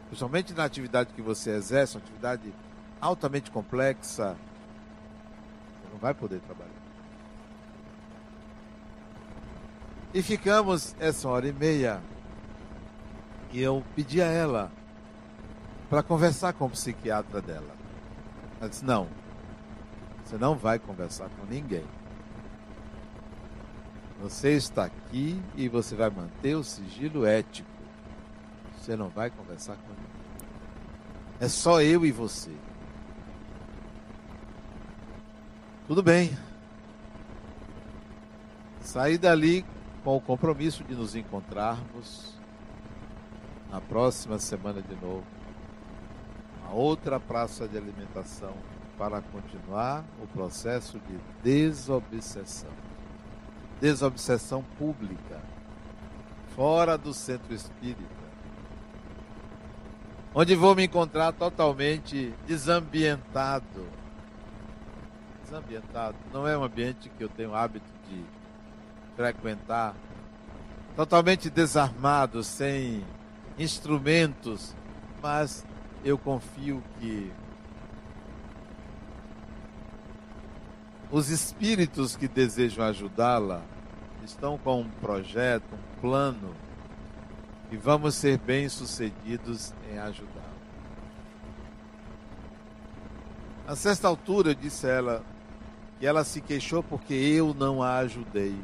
principalmente 0.07 0.55
na 0.55 0.65
atividade 0.65 1.13
que 1.15 1.23
você 1.23 1.51
exerce, 1.51 1.97
uma 1.97 2.03
atividade 2.03 2.53
altamente 3.01 3.51
complexa, 3.51 4.37
você 5.83 5.93
não 5.93 5.99
vai 5.99 6.15
poder 6.15 6.41
trabalhar. 6.41 6.79
E 10.13 10.23
ficamos 10.23 10.97
essa 10.99 11.29
hora 11.29 11.47
e 11.47 11.53
meia. 11.53 12.01
E 13.53 13.61
eu 13.61 13.85
pedi 13.95 14.23
a 14.23 14.27
ela 14.27 14.71
para 15.89 16.03
conversar 16.03 16.53
com 16.55 16.67
o 16.67 16.71
psiquiatra 16.71 17.41
dela. 17.41 17.75
Ela 18.59 18.69
disse: 18.69 18.85
Não, 18.85 19.07
você 20.25 20.37
não 20.37 20.57
vai 20.57 20.79
conversar 20.79 21.29
com 21.31 21.47
ninguém. 21.47 21.85
Você 24.21 24.53
está 24.53 24.85
aqui 24.85 25.41
e 25.57 25.69
você 25.69 25.95
vai 25.95 26.11
manter 26.11 26.55
o 26.57 26.65
sigilo 26.65 27.25
ético. 27.25 27.78
Você 28.89 28.97
não 28.97 29.11
vai 29.11 29.29
conversar 29.29 29.77
com 29.77 29.89
ninguém. 29.91 30.07
É 31.39 31.47
só 31.47 31.83
eu 31.83 32.07
e 32.07 32.11
você. 32.11 32.51
Tudo 35.87 36.03
bem. 36.03 36.35
Saí 38.81 39.19
dali 39.19 39.63
com 40.03 40.17
o 40.17 40.21
compromisso 40.23 40.83
de 40.85 40.95
nos 40.95 41.15
encontrarmos 41.15 42.33
na 43.71 43.79
próxima 43.79 44.39
semana 44.39 44.81
de 44.81 44.95
novo, 44.95 45.27
a 46.67 46.73
outra 46.73 47.21
praça 47.21 47.69
de 47.69 47.77
alimentação, 47.77 48.55
para 48.97 49.21
continuar 49.21 50.03
o 50.23 50.27
processo 50.29 50.99
de 51.01 51.19
desobsessão. 51.43 52.73
Desobsessão 53.83 54.65
pública, 54.79 55.43
fora 56.57 56.97
do 56.97 57.13
centro 57.13 57.53
espírita, 57.53 58.18
onde 60.35 60.55
vou 60.55 60.75
me 60.75 60.85
encontrar 60.85 61.33
totalmente 61.33 62.33
desambientado. 62.47 63.87
Desambientado 65.45 66.17
não 66.33 66.47
é 66.47 66.57
um 66.57 66.65
ambiente 66.65 67.09
que 67.09 67.25
eu 67.25 67.29
tenho 67.29 67.55
hábito 67.55 67.87
de 68.09 68.23
frequentar, 69.17 69.95
totalmente 70.95 71.51
desarmado, 71.51 72.45
sem 72.45 73.05
instrumentos, 73.59 74.75
mas 75.21 75.65
eu 76.05 76.17
confio 76.17 76.83
que 77.01 77.33
os 81.11 81.31
espíritos 81.31 82.15
que 82.15 82.29
desejam 82.29 82.85
ajudá-la 82.85 83.63
estão 84.25 84.59
com 84.59 84.83
um 84.83 84.89
projeto, 84.89 85.65
um 85.73 86.01
plano, 86.01 86.55
e 87.71 87.77
vamos 87.77 88.15
ser 88.15 88.39
bem-sucedidos 88.39 89.73
em 89.93 89.99
ajudá-la. 89.99 90.49
A 93.67 93.77
certa 93.77 94.09
altura, 94.09 94.51
eu 94.51 94.55
disse 94.55 94.87
a 94.87 94.91
ela 94.91 95.25
que 95.99 96.07
ela 96.07 96.25
se 96.25 96.41
queixou 96.41 96.83
porque 96.83 97.15
eu 97.15 97.53
não 97.53 97.83
a 97.83 97.99
ajudei 97.99 98.57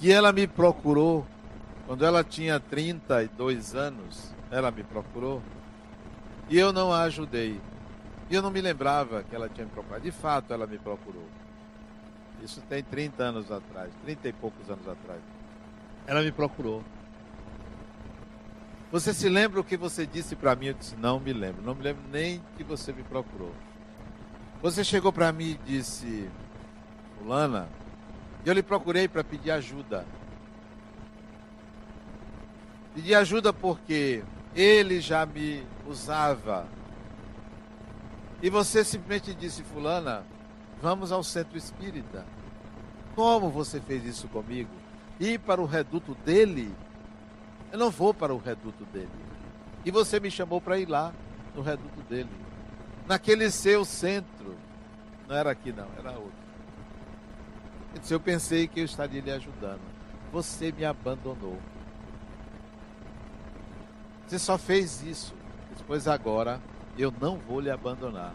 que 0.00 0.10
ela 0.10 0.32
me 0.32 0.46
procurou 0.46 1.26
quando 1.86 2.06
ela 2.06 2.24
tinha 2.24 2.58
32 2.58 3.74
anos, 3.74 4.32
ela 4.50 4.70
me 4.70 4.82
procurou 4.82 5.42
e 6.48 6.58
eu 6.58 6.72
não 6.72 6.90
a 6.90 7.02
ajudei. 7.02 7.60
E 8.30 8.34
eu 8.34 8.40
não 8.40 8.50
me 8.50 8.60
lembrava 8.60 9.22
que 9.22 9.34
ela 9.34 9.48
tinha 9.48 9.66
me 9.66 9.72
procurado. 9.72 10.02
De 10.02 10.10
fato, 10.10 10.52
ela 10.52 10.66
me 10.66 10.78
procurou. 10.78 11.26
Isso 12.42 12.62
tem 12.62 12.82
30 12.82 13.22
anos 13.22 13.52
atrás, 13.52 13.92
30 14.04 14.28
e 14.28 14.32
poucos 14.32 14.70
anos 14.70 14.88
atrás. 14.88 15.20
Ela 16.06 16.22
me 16.22 16.32
procurou. 16.32 16.82
Você 18.90 19.14
se 19.14 19.28
lembra 19.28 19.60
o 19.60 19.64
que 19.64 19.76
você 19.76 20.06
disse 20.06 20.34
para 20.34 20.56
mim? 20.56 20.66
Eu 20.66 20.74
disse: 20.74 20.96
Não 20.96 21.20
me 21.20 21.32
lembro. 21.32 21.62
Não 21.62 21.74
me 21.74 21.82
lembro 21.82 22.02
nem 22.10 22.42
que 22.56 22.64
você 22.64 22.92
me 22.92 23.02
procurou. 23.02 23.54
Você 24.60 24.82
chegou 24.82 25.12
para 25.12 25.32
mim 25.32 25.50
e 25.50 25.60
disse: 25.64 26.28
Fulana, 27.18 27.68
eu 28.44 28.52
lhe 28.52 28.62
procurei 28.62 29.06
para 29.06 29.22
pedir 29.22 29.50
ajuda. 29.50 30.04
Pedi 32.94 33.14
ajuda 33.14 33.52
porque 33.52 34.24
ele 34.54 35.00
já 35.00 35.24
me 35.24 35.64
usava. 35.86 36.66
E 38.42 38.50
você 38.50 38.82
simplesmente 38.82 39.34
disse, 39.34 39.62
Fulana, 39.62 40.24
vamos 40.80 41.12
ao 41.12 41.22
centro 41.22 41.56
espírita. 41.56 42.24
Como 43.14 43.50
você 43.50 43.80
fez 43.80 44.04
isso 44.04 44.28
comigo? 44.28 44.70
Ir 45.20 45.38
para 45.38 45.60
o 45.60 45.66
reduto 45.66 46.14
dele? 46.24 46.74
Eu 47.72 47.78
não 47.78 47.90
vou 47.90 48.12
para 48.12 48.34
o 48.34 48.38
reduto 48.38 48.84
dele. 48.86 49.08
E 49.84 49.90
você 49.90 50.20
me 50.20 50.30
chamou 50.30 50.60
para 50.60 50.78
ir 50.78 50.88
lá, 50.88 51.12
no 51.54 51.62
reduto 51.62 52.00
dele. 52.02 52.30
Naquele 53.06 53.50
seu 53.50 53.84
centro. 53.84 54.56
Não 55.28 55.36
era 55.36 55.50
aqui, 55.50 55.72
não, 55.72 55.88
era 55.98 56.12
outro. 56.12 56.40
Eu 58.08 58.20
pensei 58.20 58.66
que 58.66 58.80
eu 58.80 58.84
estaria 58.84 59.20
lhe 59.20 59.30
ajudando. 59.30 59.80
Você 60.32 60.72
me 60.72 60.84
abandonou. 60.84 61.58
Você 64.26 64.38
só 64.38 64.56
fez 64.56 65.02
isso. 65.02 65.34
Depois 65.76 66.06
agora 66.06 66.60
eu 66.96 67.12
não 67.20 67.36
vou 67.38 67.60
lhe 67.60 67.70
abandonar. 67.70 68.34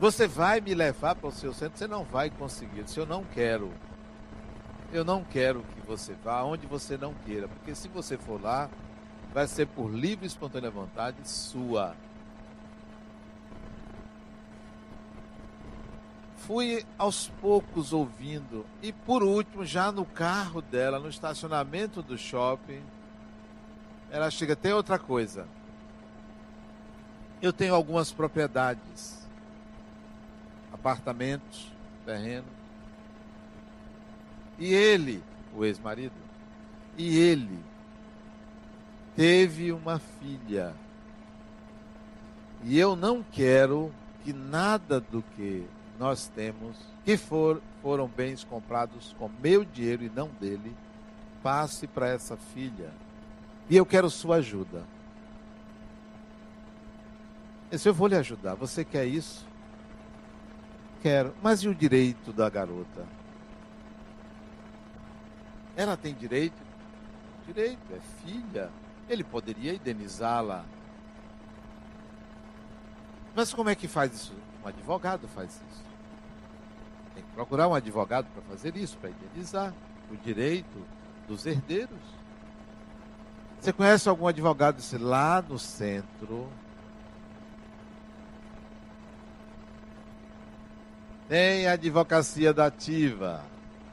Você 0.00 0.26
vai 0.26 0.60
me 0.60 0.74
levar 0.74 1.14
para 1.14 1.28
o 1.28 1.32
seu 1.32 1.54
centro, 1.54 1.78
você 1.78 1.86
não 1.86 2.02
vai 2.02 2.30
conseguir. 2.30 2.82
Disse, 2.82 2.98
eu 2.98 3.06
não 3.06 3.22
quero. 3.22 3.72
Eu 4.92 5.04
não 5.04 5.24
quero 5.24 5.62
que 5.62 5.86
você 5.86 6.14
vá 6.22 6.42
onde 6.42 6.66
você 6.66 6.96
não 6.96 7.14
queira, 7.14 7.48
porque 7.48 7.74
se 7.74 7.88
você 7.88 8.18
for 8.18 8.40
lá, 8.40 8.68
vai 9.32 9.46
ser 9.46 9.66
por 9.66 9.88
livre 9.90 10.26
e 10.26 10.28
espontânea 10.28 10.70
vontade 10.70 11.16
sua. 11.24 11.96
fui 16.46 16.84
aos 16.98 17.28
poucos 17.40 17.92
ouvindo. 17.92 18.66
E 18.82 18.92
por 18.92 19.22
último, 19.22 19.64
já 19.64 19.92
no 19.92 20.04
carro 20.04 20.60
dela, 20.60 20.98
no 20.98 21.08
estacionamento 21.08 22.02
do 22.02 22.18
shopping, 22.18 22.82
ela 24.10 24.30
chega. 24.30 24.56
Tem 24.56 24.72
outra 24.72 24.98
coisa. 24.98 25.46
Eu 27.40 27.52
tenho 27.52 27.74
algumas 27.74 28.12
propriedades, 28.12 29.26
apartamentos, 30.72 31.72
terreno. 32.04 32.46
E 34.58 34.72
ele, 34.72 35.22
o 35.54 35.64
ex-marido, 35.64 36.14
e 36.96 37.18
ele 37.18 37.58
teve 39.16 39.72
uma 39.72 39.98
filha. 39.98 40.74
E 42.62 42.78
eu 42.78 42.94
não 42.94 43.24
quero 43.32 43.92
que 44.22 44.32
nada 44.32 45.00
do 45.00 45.22
que 45.34 45.66
nós 45.98 46.28
temos, 46.28 46.76
que 47.04 47.16
for, 47.16 47.60
foram 47.82 48.06
bens 48.06 48.44
comprados 48.44 49.14
com 49.18 49.28
meu 49.40 49.64
dinheiro 49.64 50.04
e 50.04 50.10
não 50.10 50.28
dele, 50.40 50.74
passe 51.42 51.86
para 51.86 52.08
essa 52.08 52.36
filha. 52.36 52.90
E 53.68 53.76
eu 53.76 53.84
quero 53.84 54.08
sua 54.08 54.36
ajuda. 54.36 54.84
Se 57.72 57.88
eu 57.88 57.94
vou 57.94 58.06
lhe 58.06 58.16
ajudar, 58.16 58.54
você 58.54 58.84
quer 58.84 59.06
isso? 59.06 59.46
Quero. 61.00 61.34
Mas 61.42 61.60
e 61.60 61.68
o 61.68 61.74
direito 61.74 62.32
da 62.32 62.48
garota? 62.50 63.06
Ela 65.76 65.96
tem 65.96 66.14
direito? 66.14 66.60
Direito, 67.46 67.80
é 67.92 68.00
filha. 68.24 68.70
Ele 69.08 69.24
poderia 69.24 69.74
indenizá-la. 69.74 70.64
Mas 73.34 73.52
como 73.52 73.70
é 73.70 73.74
que 73.74 73.88
faz 73.88 74.12
isso? 74.12 74.34
Um 74.64 74.68
advogado 74.68 75.26
faz 75.28 75.50
isso. 75.50 75.84
Tem 77.14 77.22
que 77.22 77.30
procurar 77.30 77.68
um 77.68 77.74
advogado 77.74 78.26
para 78.32 78.42
fazer 78.42 78.76
isso, 78.76 78.96
para 78.98 79.10
indenizar 79.10 79.72
o 80.10 80.16
direito 80.16 80.86
dos 81.26 81.46
herdeiros. 81.46 81.98
Você 83.60 83.72
conhece 83.72 84.08
algum 84.08 84.26
advogado 84.26 84.76
disse, 84.76 84.98
lá 84.98 85.40
no 85.40 85.58
centro? 85.58 86.48
Tem 91.28 91.66
advocacia 91.66 92.52
dativa, 92.52 93.42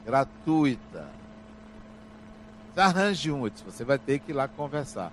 gratuita 0.04 1.19
arranje 2.80 3.30
um. 3.30 3.48
Disse, 3.48 3.64
você 3.64 3.84
vai 3.84 3.98
ter 3.98 4.18
que 4.18 4.32
ir 4.32 4.34
lá 4.34 4.48
conversar. 4.48 5.12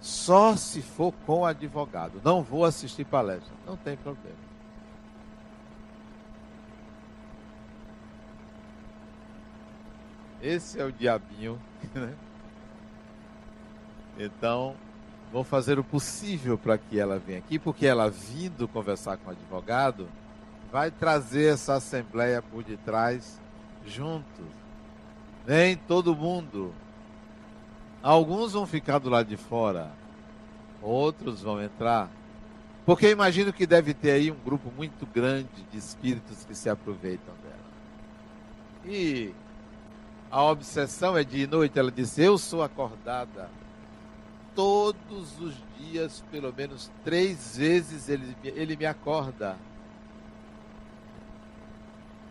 Só 0.00 0.56
se 0.56 0.80
for 0.80 1.12
com 1.26 1.44
advogado. 1.44 2.20
Não 2.24 2.42
vou 2.42 2.64
assistir 2.64 3.04
palestra. 3.04 3.52
Não 3.66 3.76
tem 3.76 3.96
problema. 3.96 4.48
Esse 10.40 10.80
é 10.80 10.84
o 10.84 10.92
diabinho, 10.92 11.60
né? 11.94 12.14
Então, 14.16 14.74
vou 15.32 15.44
fazer 15.44 15.78
o 15.78 15.84
possível 15.84 16.56
para 16.56 16.78
que 16.78 16.98
ela 16.98 17.18
venha 17.18 17.38
aqui, 17.38 17.58
porque 17.58 17.86
ela 17.86 18.10
vindo 18.10 18.68
conversar 18.68 19.16
com 19.16 19.28
o 19.28 19.32
advogado, 19.32 20.08
vai 20.70 20.90
trazer 20.90 21.54
essa 21.54 21.74
assembleia 21.74 22.40
por 22.42 22.62
detrás 22.62 23.40
junto. 23.86 24.42
Vem 25.46 25.76
todo 25.76 26.14
mundo, 26.14 26.72
Alguns 28.02 28.52
vão 28.52 28.66
ficar 28.66 28.98
do 28.98 29.10
lado 29.10 29.28
de 29.28 29.36
fora, 29.36 29.90
outros 30.80 31.42
vão 31.42 31.62
entrar. 31.62 32.10
Porque 32.86 33.10
imagino 33.10 33.52
que 33.52 33.66
deve 33.66 33.92
ter 33.92 34.12
aí 34.12 34.30
um 34.30 34.38
grupo 34.44 34.72
muito 34.74 35.04
grande 35.06 35.48
de 35.70 35.76
espíritos 35.76 36.44
que 36.44 36.54
se 36.54 36.70
aproveitam 36.70 37.34
dela. 37.42 37.58
E 38.86 39.34
a 40.30 40.42
obsessão 40.42 41.16
é 41.16 41.24
de 41.24 41.46
noite. 41.46 41.78
Ela 41.78 41.90
disse: 41.90 42.22
Eu 42.22 42.38
sou 42.38 42.62
acordada 42.62 43.50
todos 44.58 45.38
os 45.40 45.54
dias, 45.78 46.24
pelo 46.32 46.52
menos 46.52 46.90
três 47.04 47.56
vezes, 47.56 48.08
ele, 48.08 48.36
ele 48.42 48.76
me 48.76 48.86
acorda. 48.86 49.56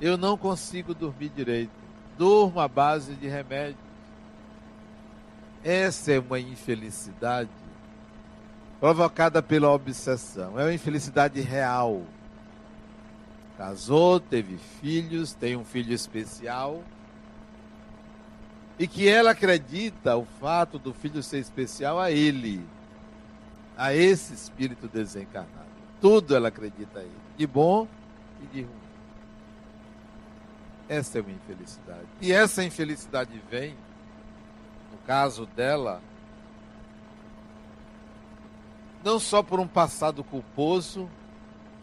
Eu 0.02 0.18
não 0.18 0.38
consigo 0.38 0.94
dormir 0.94 1.30
direito. 1.30 1.72
Durmo 2.18 2.60
à 2.60 2.68
base 2.68 3.16
de 3.16 3.30
remédios. 3.30 3.87
Essa 5.64 6.14
é 6.14 6.20
uma 6.20 6.40
infelicidade 6.40 7.50
provocada 8.80 9.42
pela 9.42 9.72
obsessão. 9.72 10.60
É 10.60 10.64
uma 10.64 10.74
infelicidade 10.74 11.42
real. 11.42 12.04
Casou, 13.58 14.20
teve 14.20 14.58
filhos, 14.80 15.34
tem 15.34 15.56
um 15.56 15.66
filho 15.66 15.94
especial 15.94 16.84
e 18.80 18.88
que 18.88 19.08
ela 19.08 19.32
acredita 19.32 20.16
o 20.16 20.26
fato 20.40 20.78
do 20.78 20.94
filho 20.94 21.24
ser 21.24 21.40
especial 21.40 22.00
a 22.00 22.12
ele, 22.12 22.64
a 23.76 23.94
esse 23.94 24.34
espírito 24.34 24.88
desencarnado. 24.88 25.68
Tudo 26.00 26.36
ela 26.36 26.50
acredita 26.50 27.00
a 27.00 27.02
ele, 27.02 27.12
de 27.36 27.48
bom 27.48 27.88
e 28.44 28.46
de 28.48 28.62
ruim. 28.62 28.88
Essa 30.88 31.18
é 31.18 31.22
uma 31.22 31.32
infelicidade. 31.32 32.06
E 32.22 32.32
essa 32.32 32.64
infelicidade 32.64 33.42
vem, 33.50 33.76
caso 35.08 35.46
dela, 35.46 36.02
não 39.02 39.18
só 39.18 39.42
por 39.42 39.58
um 39.58 39.68
passado 39.68 40.22
culposo 40.22 41.10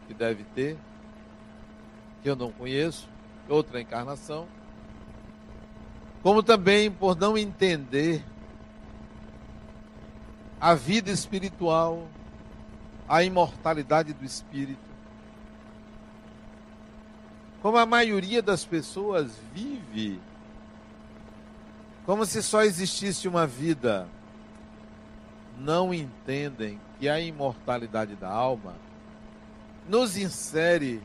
que 0.06 0.12
deve 0.12 0.44
ter, 0.54 0.76
que 2.22 2.28
eu 2.28 2.36
não 2.36 2.52
conheço, 2.52 3.08
outra 3.48 3.80
encarnação, 3.80 4.46
como 6.22 6.42
também 6.42 6.90
por 6.90 7.16
não 7.16 7.36
entender 7.36 8.22
a 10.60 10.74
vida 10.74 11.10
espiritual, 11.10 12.06
a 13.08 13.22
imortalidade 13.22 14.12
do 14.12 14.24
espírito. 14.24 14.80
Como 17.62 17.78
a 17.78 17.86
maioria 17.86 18.42
das 18.42 18.64
pessoas 18.64 19.38
vive 19.54 20.20
como 22.04 22.26
se 22.26 22.42
só 22.42 22.62
existisse 22.62 23.26
uma 23.26 23.46
vida, 23.46 24.06
não 25.58 25.92
entendem 25.94 26.80
que 26.98 27.08
a 27.08 27.20
imortalidade 27.20 28.14
da 28.16 28.28
alma 28.28 28.74
nos 29.88 30.16
insere 30.16 31.02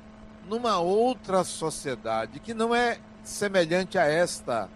numa 0.48 0.80
outra 0.80 1.44
sociedade 1.44 2.40
que 2.40 2.54
não 2.54 2.74
é 2.74 3.00
semelhante 3.24 3.98
a 3.98 4.06
esta 4.06 4.70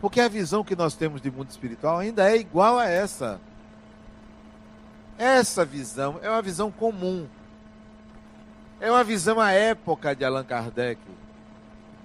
porque 0.00 0.20
a 0.20 0.28
visão 0.28 0.64
que 0.64 0.74
nós 0.74 0.94
temos 0.94 1.20
de 1.20 1.30
mundo 1.30 1.50
espiritual 1.50 1.98
ainda 1.98 2.28
é 2.28 2.36
igual 2.36 2.78
a 2.78 2.88
essa. 2.88 3.38
Essa 5.18 5.64
visão 5.64 6.18
é 6.22 6.30
uma 6.30 6.40
visão 6.40 6.70
comum. 6.70 7.28
É 8.80 8.90
uma 8.90 9.04
visão 9.04 9.38
à 9.38 9.52
época 9.52 10.16
de 10.16 10.24
Allan 10.24 10.44
Kardec. 10.44 11.00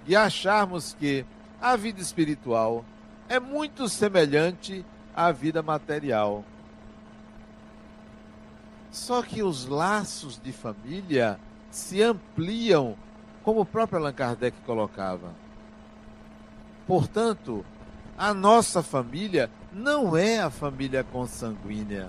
E 0.06 0.14
acharmos 0.14 0.94
que 0.98 1.24
a 1.60 1.76
vida 1.76 2.00
espiritual 2.00 2.84
é 3.28 3.40
muito 3.40 3.88
semelhante 3.88 4.84
à 5.14 5.32
vida 5.32 5.62
material. 5.62 6.44
Só 8.90 9.22
que 9.22 9.42
os 9.42 9.66
laços 9.66 10.40
de 10.42 10.52
família 10.52 11.38
se 11.70 12.02
ampliam, 12.02 12.96
como 13.42 13.60
o 13.60 13.66
próprio 13.66 13.98
Allan 13.98 14.12
Kardec 14.12 14.56
colocava. 14.64 15.34
Portanto, 16.86 17.64
a 18.16 18.32
nossa 18.32 18.82
família 18.82 19.50
não 19.72 20.16
é 20.16 20.40
a 20.40 20.50
família 20.50 21.04
consanguínea. 21.04 22.08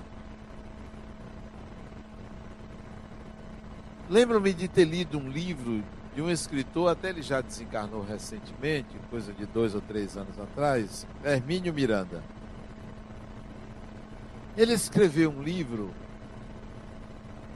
Lembro-me 4.10 4.53
de 4.53 4.67
ter 4.69 4.86
lido 4.86 5.17
um 5.17 5.29
livro 5.29 5.83
de 6.17 6.21
um 6.23 6.32
escritor, 6.32 6.89
até 6.89 7.10
ele 7.10 7.21
já 7.21 7.41
desencarnou 7.41 8.01
recentemente, 8.01 8.88
coisa 9.08 9.32
de 9.32 9.45
dois 9.45 9.75
ou 9.75 9.82
três 9.82 10.17
anos 10.17 10.39
atrás, 10.39 11.06
Hermínio 11.23 11.71
Miranda. 11.71 12.23
Ele 14.58 14.73
escreveu 14.73 15.30
um 15.30 15.43
livro, 15.43 15.91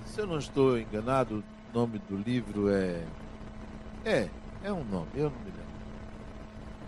se 0.06 0.22
eu 0.22 0.28
não 0.28 0.38
estou 0.38 0.78
enganado, 0.78 1.44
o 1.74 1.76
nome 1.76 2.00
do 2.08 2.16
livro 2.16 2.70
é. 2.70 3.04
É, 4.06 4.30
é 4.64 4.72
um 4.72 4.84
nome, 4.84 5.08
eu 5.16 5.24
não 5.24 5.40
me 5.40 5.46
lembro 5.46 5.62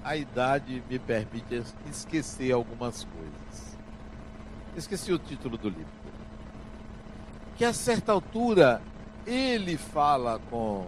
a 0.04 0.18
idade 0.18 0.84
me 0.88 1.00
permite 1.00 1.64
esquecer 1.90 2.52
algumas 2.52 3.04
coisas. 3.06 3.78
Esqueci 4.76 5.12
o 5.12 5.18
título 5.18 5.58
do 5.58 5.70
livro. 5.70 5.88
Que 7.56 7.66
a 7.66 7.74
certa 7.74 8.12
altura 8.12 8.80
ele 9.26 9.78
fala 9.78 10.40
com 10.52 10.88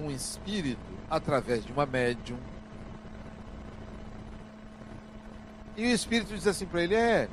um 0.00 0.10
espírito 0.10 0.80
através 1.10 1.64
de 1.64 1.72
uma 1.72 1.86
médium. 1.86 2.38
E 5.76 5.86
o 5.86 5.90
espírito 5.90 6.34
diz 6.34 6.46
assim 6.46 6.66
para 6.66 6.82
ele: 6.82 6.94
É, 6.94 7.28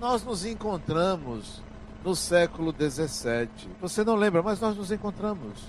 nós 0.00 0.22
nos 0.22 0.44
encontramos 0.44 1.62
no 2.04 2.14
século 2.14 2.72
XVII. 2.72 3.70
Você 3.80 4.04
não 4.04 4.14
lembra, 4.14 4.42
mas 4.42 4.60
nós 4.60 4.76
nos 4.76 4.90
encontramos. 4.92 5.64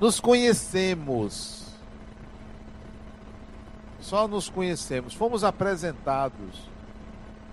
Nos 0.00 0.20
conhecemos 0.20 1.64
só 4.04 4.28
nos 4.28 4.50
conhecemos, 4.50 5.14
fomos 5.14 5.42
apresentados. 5.42 6.68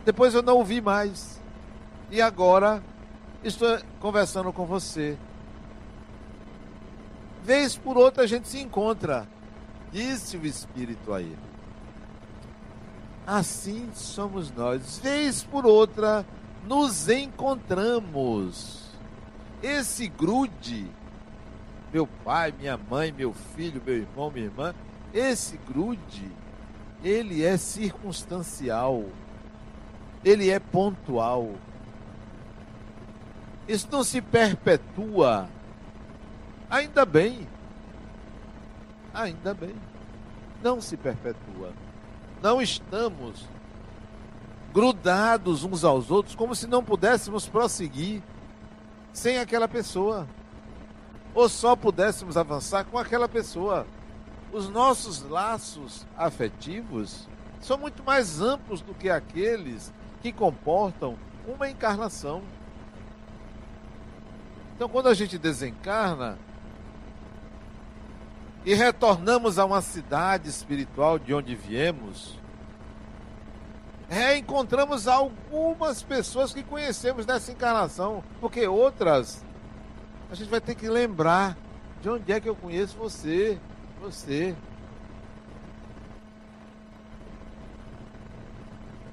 Depois 0.03 0.33
eu 0.33 0.41
não 0.41 0.57
ouvi 0.57 0.81
mais. 0.81 1.39
E 2.09 2.21
agora 2.21 2.83
estou 3.41 3.79
conversando 4.01 4.51
com 4.51 4.65
você. 4.65 5.17
Vez 7.43 7.75
por 7.75 7.97
outra 7.97 8.23
a 8.23 8.27
gente 8.27 8.47
se 8.47 8.59
encontra, 8.59 9.27
disse 9.91 10.37
o 10.37 10.45
Espírito 10.45 11.13
a 11.13 11.21
ele. 11.21 11.37
Assim 13.25 13.89
somos 13.93 14.51
nós. 14.51 14.99
Vez 14.99 15.43
por 15.43 15.65
outra 15.65 16.25
nos 16.67 17.09
encontramos. 17.09 18.91
Esse 19.61 20.07
grude, 20.07 20.87
meu 21.93 22.07
pai, 22.07 22.53
minha 22.57 22.77
mãe, 22.77 23.11
meu 23.11 23.33
filho, 23.33 23.81
meu 23.85 23.95
irmão, 23.97 24.31
minha 24.31 24.45
irmã, 24.45 24.73
esse 25.13 25.57
grude 25.57 26.31
ele 27.03 27.43
é 27.43 27.57
circunstancial, 27.57 29.05
ele 30.23 30.49
é 30.49 30.59
pontual. 30.59 31.51
Isso 33.67 33.87
não 33.91 34.03
se 34.03 34.21
perpetua. 34.21 35.49
Ainda 36.71 37.05
bem. 37.05 37.47
Ainda 39.13 39.53
bem. 39.53 39.75
Não 40.63 40.79
se 40.79 40.95
perpetua. 40.95 41.73
Não 42.41 42.61
estamos 42.61 43.45
grudados 44.73 45.65
uns 45.65 45.83
aos 45.83 46.09
outros 46.09 46.33
como 46.33 46.55
se 46.55 46.65
não 46.65 46.81
pudéssemos 46.81 47.45
prosseguir 47.45 48.23
sem 49.11 49.37
aquela 49.37 49.67
pessoa. 49.67 50.25
Ou 51.35 51.49
só 51.49 51.75
pudéssemos 51.75 52.37
avançar 52.37 52.85
com 52.85 52.97
aquela 52.97 53.27
pessoa 53.27 53.85
os 54.51 54.69
nossos 54.69 55.23
laços 55.23 56.05
afetivos 56.17 57.27
são 57.61 57.77
muito 57.77 58.03
mais 58.03 58.41
amplos 58.41 58.81
do 58.81 58.93
que 58.93 59.09
aqueles 59.09 59.93
que 60.21 60.31
comportam 60.31 61.17
uma 61.47 61.69
encarnação. 61.69 62.41
Então, 64.75 64.89
quando 64.89 65.07
a 65.07 65.13
gente 65.13 65.37
desencarna 65.37 66.37
e 68.65 68.73
retornamos 68.73 69.57
a 69.57 69.65
uma 69.65 69.81
cidade 69.81 70.49
espiritual 70.49 71.17
de 71.17 71.33
onde 71.33 71.55
viemos, 71.55 72.39
reencontramos 74.07 75.07
algumas 75.07 76.03
pessoas 76.03 76.53
que 76.53 76.63
conhecemos 76.63 77.25
nessa 77.25 77.51
encarnação, 77.51 78.23
porque 78.39 78.67
outras 78.67 79.43
a 80.31 80.35
gente 80.35 80.49
vai 80.49 80.61
ter 80.61 80.75
que 80.75 80.87
lembrar 80.87 81.57
de 82.01 82.09
onde 82.09 82.31
é 82.31 82.39
que 82.39 82.47
eu 82.47 82.55
conheço 82.55 82.97
você, 82.97 83.59
Você. 84.01 84.55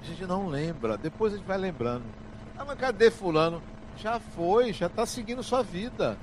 A 0.00 0.04
gente 0.04 0.24
não 0.24 0.46
lembra. 0.46 0.96
Depois 0.96 1.34
a 1.34 1.36
gente 1.36 1.44
vai 1.44 1.58
lembrando. 1.58 2.04
Ah, 2.56 2.64
mas 2.64 2.78
cadê 2.78 3.10
fulano? 3.10 3.60
Já 3.96 4.18
foi, 4.18 4.72
já 4.72 4.86
está 4.86 5.04
seguindo 5.04 5.42
sua 5.42 5.62
vida. 5.62 6.16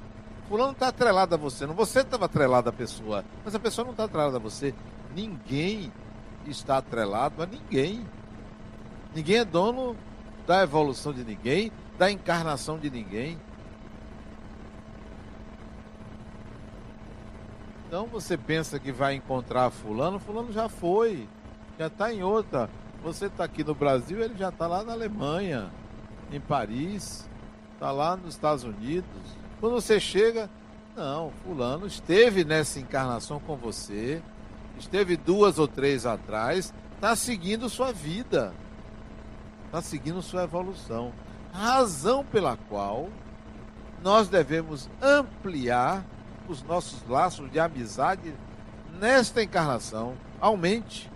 Fulano 0.48 0.74
está 0.74 0.90
atrelado 0.90 1.34
a 1.34 1.38
você. 1.38 1.66
Não 1.66 1.74
você 1.74 2.02
estava 2.02 2.26
atrelado 2.26 2.70
à 2.70 2.74
pessoa. 2.74 3.26
Mas 3.44 3.56
a 3.56 3.60
pessoa 3.60 3.86
não 3.86 3.92
está 3.92 4.04
atrelada 4.04 4.38
a 4.38 4.40
você. 4.40 4.74
Ninguém 5.16 5.92
está 6.46 6.78
atrelado 6.78 7.42
a 7.42 7.46
ninguém. 7.46 8.06
Ninguém 9.14 9.38
é 9.38 9.46
dono 9.46 9.96
da 10.46 10.62
evolução 10.62 11.14
de 11.14 11.24
ninguém, 11.24 11.72
da 11.98 12.12
encarnação 12.12 12.78
de 12.78 12.90
ninguém. 12.90 13.40
Então 17.88 18.08
você 18.08 18.38
pensa 18.38 18.78
que 18.78 18.92
vai 18.92 19.16
encontrar 19.16 19.70
fulano, 19.70 20.20
fulano 20.20 20.52
já 20.52 20.68
foi, 20.68 21.28
já 21.80 21.88
está 21.88 22.14
em 22.14 22.24
outra. 22.24 22.70
Você 23.04 23.28
está 23.28 23.44
aqui 23.44 23.64
no 23.64 23.74
Brasil, 23.74 24.22
ele 24.22 24.36
já 24.36 24.50
está 24.50 24.68
lá 24.68 24.84
na 24.84 24.94
Alemanha, 24.94 25.72
em 26.32 26.40
Paris, 26.40 27.30
está 27.74 27.92
lá 27.92 28.18
nos 28.18 28.34
Estados 28.34 28.64
Unidos. 28.64 29.45
Quando 29.60 29.74
você 29.74 30.00
chega, 30.00 30.50
não, 30.96 31.32
fulano 31.44 31.88
esteve 31.88 32.44
nessa 32.44 32.80
encarnação 32.80 33.40
com 33.40 33.56
você, 33.56 34.22
esteve 34.78 35.18
duas 35.18 35.60
ou 35.60 35.68
três 35.68 36.06
atrás, 36.06 36.74
está 36.96 37.16
seguindo 37.16 37.70
sua 37.70 37.92
vida, 37.92 38.54
está 39.66 39.82
seguindo 39.82 40.22
sua 40.22 40.44
evolução. 40.44 41.14
Razão 41.52 42.24
pela 42.24 42.58
qual 42.70 43.10
nós 44.04 44.28
devemos 44.28 44.90
ampliar 45.02 46.06
os 46.48 46.62
nossos 46.64 47.08
laços 47.08 47.50
de 47.52 47.60
amizade 47.60 48.34
nesta 49.00 49.42
encarnação. 49.42 50.16
Aumente. 50.40 51.12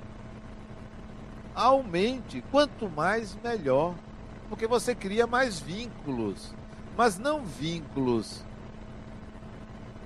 Aumente. 1.54 2.43
Quanto 2.52 2.89
mais, 2.89 3.38
melhor. 3.43 3.93
Porque 4.47 4.65
você 4.65 4.95
cria 4.95 5.28
mais 5.28 5.60
vínculos. 5.60 6.54
Mas 6.99 7.17
não 7.17 7.45
vínculos 7.45 8.43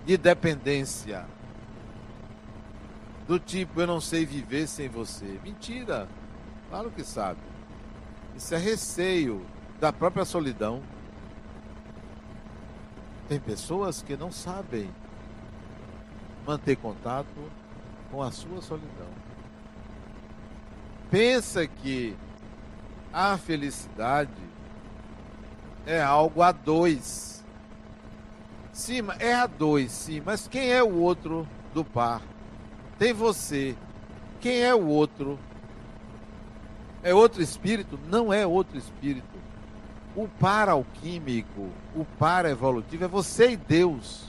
de 0.06 0.15
dependência. 0.15 1.25
Do 3.27 3.39
tipo, 3.39 3.82
eu 3.82 3.88
não 3.88 3.99
sei 3.99 4.27
viver 4.27 4.67
sem 4.67 4.88
você. 4.88 5.39
Mentira. 5.43 6.08
Claro 6.69 6.91
que 6.91 7.03
sabe. 7.03 7.39
Isso 8.36 8.53
é 8.53 8.60
receio 8.60 9.43
da 9.79 9.91
própria 9.91 10.23
solidão. 10.23 10.84
Tem 13.27 13.39
pessoas 13.39 14.03
que 14.03 14.15
não 14.15 14.32
sabem 14.32 14.88
manter 16.45 16.75
contato 16.75 17.51
com 18.12 18.21
a 18.21 18.29
sua 18.29 18.62
solidão. 18.62 19.10
Pensa 21.10 21.65
que 21.65 22.15
a 23.12 23.36
felicidade 23.36 24.52
é 25.86 26.02
algo 26.02 26.41
a 26.41 26.52
dois. 26.52 27.43
Sim, 28.72 29.02
é 29.19 29.34
a 29.34 29.46
dois, 29.46 29.91
sim, 29.91 30.22
mas 30.26 30.48
quem 30.48 30.72
é 30.72 30.82
o 30.82 30.96
outro 30.96 31.48
do 31.74 31.86
par? 31.86 32.22
Tem 32.98 33.13
você. 33.13 33.76
Quem 34.39 34.62
é 34.62 34.74
o 34.74 34.88
outro? 34.88 35.38
É 37.04 37.13
outro 37.13 37.41
espírito? 37.41 38.00
Não 38.10 38.34
é 38.34 38.48
outro 38.48 38.78
espírito. 38.78 39.28
O 40.15 40.28
par 40.28 40.69
alquímico, 40.69 41.69
o 41.96 42.06
par 42.17 42.46
evolutivo 42.46 43.06
é 43.06 43.08
você 43.08 43.52
e 43.52 43.58
Deus. 43.58 44.26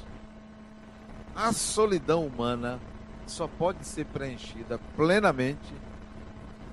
A 1.35 1.53
solidão 1.53 2.27
humana 2.27 2.79
só 3.27 3.47
pode 3.47 3.85
ser 3.87 4.07
preenchida 4.07 4.79
plenamente 4.97 5.75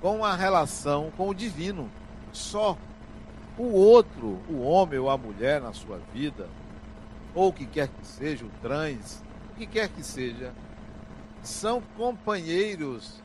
com 0.01 0.25
a 0.25 0.35
relação 0.35 1.11
com 1.15 1.29
o 1.29 1.33
divino. 1.33 1.89
Só 2.31 2.77
o 3.63 3.73
outro, 3.73 4.39
o 4.49 4.61
homem 4.61 4.99
ou 4.99 5.09
a 5.09 5.17
mulher 5.17 5.61
na 5.61 5.73
sua 5.73 5.99
vida, 6.13 6.47
ou 7.33 7.49
o 7.49 7.53
que 7.53 7.65
quer 7.65 7.87
que 7.87 8.05
seja, 8.05 8.45
o 8.45 8.51
trans, 8.61 9.23
o 9.51 9.55
que 9.55 9.65
quer 9.65 9.89
que 9.89 10.03
seja, 10.03 10.51
são 11.43 11.81
companheiros 11.97 13.21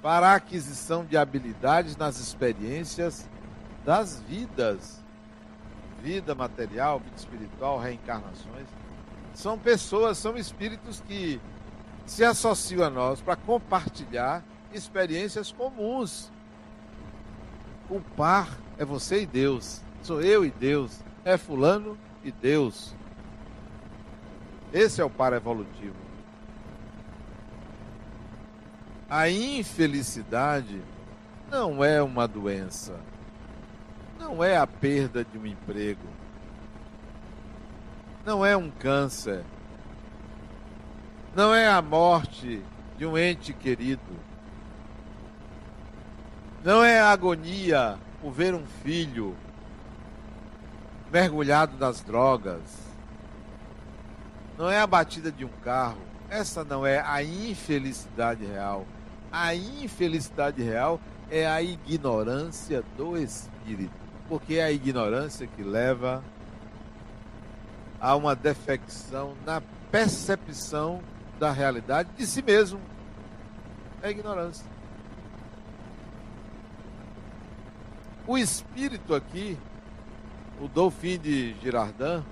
para 0.00 0.30
a 0.30 0.34
aquisição 0.34 1.04
de 1.04 1.16
habilidades 1.16 1.96
nas 1.96 2.18
experiências 2.18 3.28
das 3.84 4.20
vidas, 4.28 5.02
vida 6.02 6.34
material, 6.34 6.98
vida 6.98 7.16
espiritual, 7.16 7.78
reencarnações 7.78 8.66
são 9.34 9.58
pessoas, 9.58 10.18
são 10.18 10.36
espíritos 10.36 11.02
que 11.06 11.40
se 12.06 12.24
associam 12.24 12.84
a 12.84 12.90
nós 12.90 13.20
para 13.20 13.36
compartilhar 13.36 14.44
experiências 14.72 15.52
comuns. 15.52 16.30
O 17.92 18.00
par 18.00 18.48
é 18.78 18.86
você 18.86 19.20
e 19.20 19.26
Deus, 19.26 19.82
sou 20.02 20.22
eu 20.22 20.46
e 20.46 20.50
Deus, 20.50 20.98
é 21.26 21.36
Fulano 21.36 21.98
e 22.24 22.32
Deus. 22.32 22.94
Esse 24.72 25.02
é 25.02 25.04
o 25.04 25.10
par 25.10 25.34
evolutivo. 25.34 25.94
A 29.10 29.28
infelicidade 29.28 30.80
não 31.50 31.84
é 31.84 32.02
uma 32.02 32.26
doença, 32.26 32.98
não 34.18 34.42
é 34.42 34.56
a 34.56 34.66
perda 34.66 35.22
de 35.22 35.36
um 35.36 35.44
emprego. 35.44 36.08
Não 38.24 38.46
é 38.46 38.56
um 38.56 38.70
câncer, 38.70 39.44
não 41.36 41.54
é 41.54 41.68
a 41.68 41.82
morte 41.82 42.62
de 42.96 43.04
um 43.04 43.18
ente 43.18 43.52
querido, 43.52 44.00
não 46.64 46.84
é 46.84 47.00
a 47.00 47.10
agonia 47.10 47.98
por 48.20 48.30
ver 48.30 48.54
um 48.54 48.64
filho 48.84 49.36
mergulhado 51.10 51.76
nas 51.76 52.00
drogas, 52.00 52.60
não 54.56 54.70
é 54.70 54.80
a 54.80 54.86
batida 54.86 55.32
de 55.32 55.44
um 55.44 55.50
carro, 55.62 56.00
essa 56.30 56.62
não 56.62 56.86
é 56.86 57.00
a 57.00 57.22
infelicidade 57.22 58.44
real. 58.46 58.86
A 59.30 59.54
infelicidade 59.54 60.62
real 60.62 61.00
é 61.30 61.46
a 61.46 61.60
ignorância 61.60 62.84
do 62.96 63.16
espírito, 63.16 63.92
porque 64.28 64.54
é 64.54 64.64
a 64.64 64.72
ignorância 64.72 65.46
que 65.46 65.62
leva 65.62 66.22
há 68.00 68.14
uma 68.14 68.36
defecção 68.36 69.34
na 69.44 69.60
percepção 69.90 71.00
da 71.38 71.50
realidade 71.50 72.08
de 72.16 72.26
si 72.26 72.40
mesmo. 72.40 72.80
É 74.02 74.10
ignorância. 74.10 74.71
O 78.26 78.38
espírito 78.38 79.14
aqui, 79.14 79.58
o 80.60 80.68
Dolfim 80.68 81.18
de 81.18 81.54
Girardin, 81.60 82.24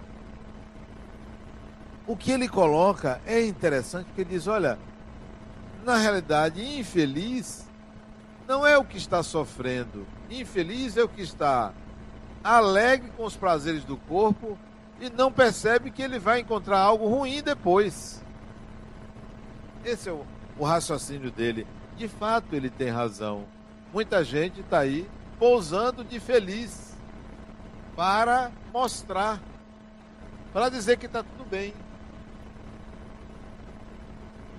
o 2.07 2.16
que 2.16 2.31
ele 2.31 2.48
coloca 2.48 3.20
é 3.26 3.44
interessante, 3.44 4.07
porque 4.07 4.20
ele 4.20 4.31
diz: 4.31 4.46
olha, 4.46 4.79
na 5.85 5.96
realidade, 5.96 6.62
infeliz 6.79 7.68
não 8.46 8.66
é 8.66 8.76
o 8.79 8.85
que 8.85 8.96
está 8.96 9.22
sofrendo, 9.22 10.07
infeliz 10.31 10.96
é 10.96 11.03
o 11.03 11.09
que 11.09 11.22
está 11.22 11.72
alegre 12.42 13.11
com 13.16 13.24
os 13.24 13.37
prazeres 13.37 13.85
do 13.85 13.96
corpo 13.96 14.59
e 15.00 15.11
não 15.11 15.33
percebe 15.33 15.90
que 15.90 16.03
ele 16.03 16.18
vai 16.18 16.40
encontrar 16.40 16.79
algo 16.79 17.09
ruim 17.09 17.42
depois. 17.42 18.22
Esse 19.85 20.09
é 20.09 20.12
o, 20.12 20.24
o 20.59 20.64
raciocínio 20.64 21.31
dele. 21.31 21.66
De 21.96 22.07
fato, 22.07 22.55
ele 22.55 22.70
tem 22.70 22.88
razão. 22.88 23.44
Muita 23.92 24.22
gente 24.22 24.61
está 24.61 24.81
aí 24.81 25.09
pousando 25.40 26.05
de 26.05 26.20
feliz 26.20 26.94
para 27.96 28.53
mostrar, 28.70 29.40
para 30.53 30.68
dizer 30.68 30.98
que 30.98 31.07
está 31.07 31.22
tudo 31.22 31.48
bem. 31.48 31.72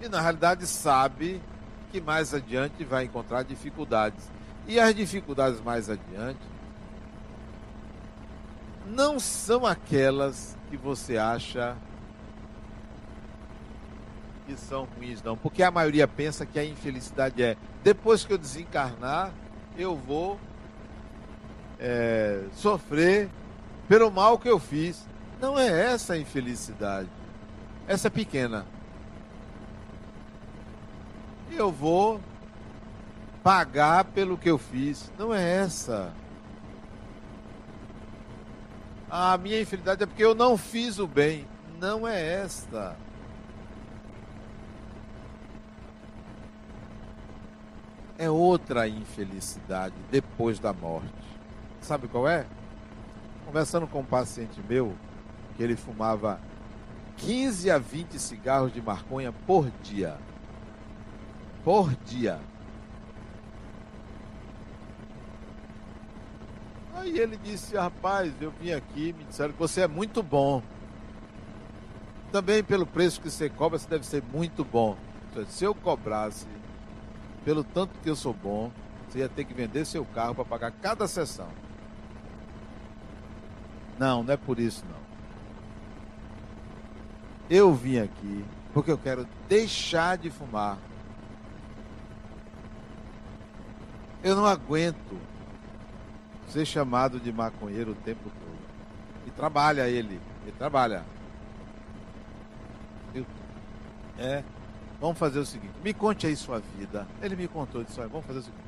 E 0.01 0.09
na 0.09 0.19
realidade 0.19 0.65
sabe 0.65 1.39
que 1.91 2.01
mais 2.01 2.33
adiante 2.33 2.83
vai 2.83 3.03
encontrar 3.03 3.43
dificuldades. 3.43 4.27
E 4.67 4.79
as 4.79 4.95
dificuldades 4.95 5.61
mais 5.61 5.87
adiante 5.87 6.39
não 8.87 9.19
são 9.19 9.67
aquelas 9.67 10.57
que 10.71 10.77
você 10.77 11.15
acha 11.15 11.77
que 14.47 14.55
são 14.55 14.87
ruins, 14.97 15.21
não. 15.21 15.37
Porque 15.37 15.61
a 15.61 15.69
maioria 15.69 16.07
pensa 16.07 16.43
que 16.43 16.57
a 16.57 16.65
infelicidade 16.65 17.43
é 17.43 17.55
depois 17.83 18.25
que 18.25 18.33
eu 18.33 18.37
desencarnar, 18.37 19.31
eu 19.77 19.95
vou 19.95 20.39
é, 21.81 22.43
sofrer 22.53 23.27
pelo 23.89 24.11
mal 24.11 24.37
que 24.37 24.47
eu 24.47 24.59
fiz. 24.59 25.05
Não 25.41 25.57
é 25.57 25.91
essa 25.91 26.13
a 26.13 26.17
infelicidade. 26.17 27.09
Essa 27.87 28.07
é 28.07 28.11
pequena. 28.11 28.65
Eu 31.51 31.71
vou 31.71 32.21
pagar 33.43 34.05
pelo 34.05 34.37
que 34.37 34.49
eu 34.49 34.57
fiz. 34.57 35.11
Não 35.17 35.33
é 35.33 35.57
essa. 35.57 36.13
A 39.09 39.37
minha 39.37 39.59
infelicidade 39.59 40.03
é 40.03 40.05
porque 40.05 40.23
eu 40.23 40.35
não 40.35 40.57
fiz 40.57 40.99
o 40.99 41.07
bem. 41.07 41.45
Não 41.79 42.07
é 42.07 42.43
esta. 42.43 42.95
É 48.17 48.29
outra 48.29 48.87
infelicidade 48.87 49.95
depois 50.11 50.59
da 50.59 50.71
morte. 50.71 51.09
Sabe 51.81 52.07
qual 52.07 52.27
é? 52.27 52.45
Conversando 53.45 53.87
com 53.87 53.99
um 53.99 54.05
paciente 54.05 54.61
meu, 54.69 54.95
que 55.57 55.63
ele 55.63 55.75
fumava 55.75 56.39
15 57.17 57.69
a 57.69 57.77
20 57.77 58.19
cigarros 58.19 58.71
de 58.73 58.81
maconha 58.81 59.31
por 59.31 59.69
dia. 59.83 60.17
Por 61.63 61.93
dia. 62.05 62.39
Aí 66.95 67.17
ele 67.17 67.35
disse, 67.35 67.75
rapaz, 67.75 68.31
eu 68.39 68.51
vim 68.51 68.71
aqui, 68.71 69.13
me 69.13 69.23
disseram 69.23 69.51
que 69.51 69.59
você 69.59 69.81
é 69.81 69.87
muito 69.87 70.21
bom. 70.21 70.61
Também 72.31 72.63
pelo 72.63 72.85
preço 72.85 73.19
que 73.19 73.29
você 73.29 73.49
cobra, 73.49 73.77
você 73.79 73.89
deve 73.89 74.05
ser 74.05 74.23
muito 74.31 74.63
bom. 74.63 74.95
Se 75.47 75.65
eu 75.65 75.73
cobrasse 75.73 76.47
pelo 77.43 77.63
tanto 77.63 77.99
que 77.99 78.09
eu 78.09 78.15
sou 78.15 78.33
bom, 78.33 78.71
você 79.07 79.19
ia 79.19 79.29
ter 79.29 79.45
que 79.45 79.53
vender 79.53 79.83
seu 79.85 80.05
carro 80.05 80.35
para 80.35 80.45
pagar 80.45 80.71
cada 80.71 81.07
sessão. 81.07 81.49
Não, 84.01 84.23
não 84.23 84.33
é 84.33 84.37
por 84.37 84.59
isso 84.59 84.83
não. 84.89 84.99
Eu 87.47 87.71
vim 87.71 87.99
aqui 87.99 88.43
porque 88.73 88.89
eu 88.89 88.97
quero 88.97 89.27
deixar 89.47 90.17
de 90.17 90.31
fumar. 90.31 90.79
Eu 94.23 94.35
não 94.35 94.47
aguento 94.47 95.19
ser 96.47 96.65
chamado 96.65 97.19
de 97.19 97.31
maconheiro 97.31 97.91
o 97.91 97.95
tempo 97.95 98.23
todo. 98.23 99.27
E 99.27 99.29
trabalha 99.29 99.87
ele, 99.87 100.19
ele 100.41 100.55
trabalha. 100.57 101.05
Eu, 103.13 103.23
é, 104.17 104.43
vamos 104.99 105.19
fazer 105.19 105.37
o 105.37 105.45
seguinte, 105.45 105.75
me 105.83 105.93
conte 105.93 106.25
aí 106.25 106.35
sua 106.35 106.59
vida. 106.75 107.07
Ele 107.21 107.35
me 107.35 107.47
contou, 107.47 107.83
disse, 107.83 107.99
vamos 107.99 108.25
fazer 108.25 108.39
o 108.39 108.43
seguinte. 108.43 108.63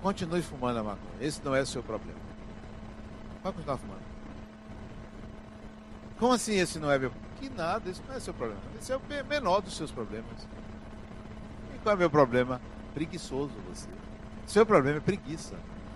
Continue 0.00 0.40
fumando 0.40 0.78
a 0.78 0.82
maconha, 0.82 1.12
esse 1.20 1.44
não 1.44 1.54
é 1.54 1.60
o 1.60 1.66
seu 1.66 1.82
problema. 1.82 2.27
Vai 3.42 3.52
continuar 3.52 3.76
fumando. 3.76 4.02
Como 6.18 6.32
assim 6.32 6.56
esse 6.56 6.78
não 6.78 6.90
é 6.90 6.98
meu 6.98 7.12
Que 7.40 7.48
nada, 7.48 7.88
esse 7.88 8.02
não 8.06 8.14
é 8.14 8.20
seu 8.20 8.34
problema. 8.34 8.60
Esse 8.78 8.92
é 8.92 8.96
o 8.96 9.00
menor 9.28 9.60
dos 9.60 9.76
seus 9.76 9.90
problemas. 9.92 10.46
E 11.74 11.78
qual 11.78 11.92
é 11.92 11.96
o 11.96 11.98
meu 11.98 12.10
problema? 12.10 12.60
Preguiçoso 12.94 13.52
você. 13.68 13.88
Seu 14.46 14.66
problema 14.66 14.98
é 14.98 15.00
preguiça. 15.00 15.54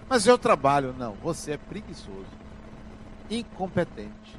Mas 0.09 0.26
eu 0.26 0.38
trabalho. 0.38 0.94
Não, 0.96 1.14
você 1.14 1.52
é 1.52 1.57
preguiçoso. 1.57 2.26
Incompetente. 3.28 4.38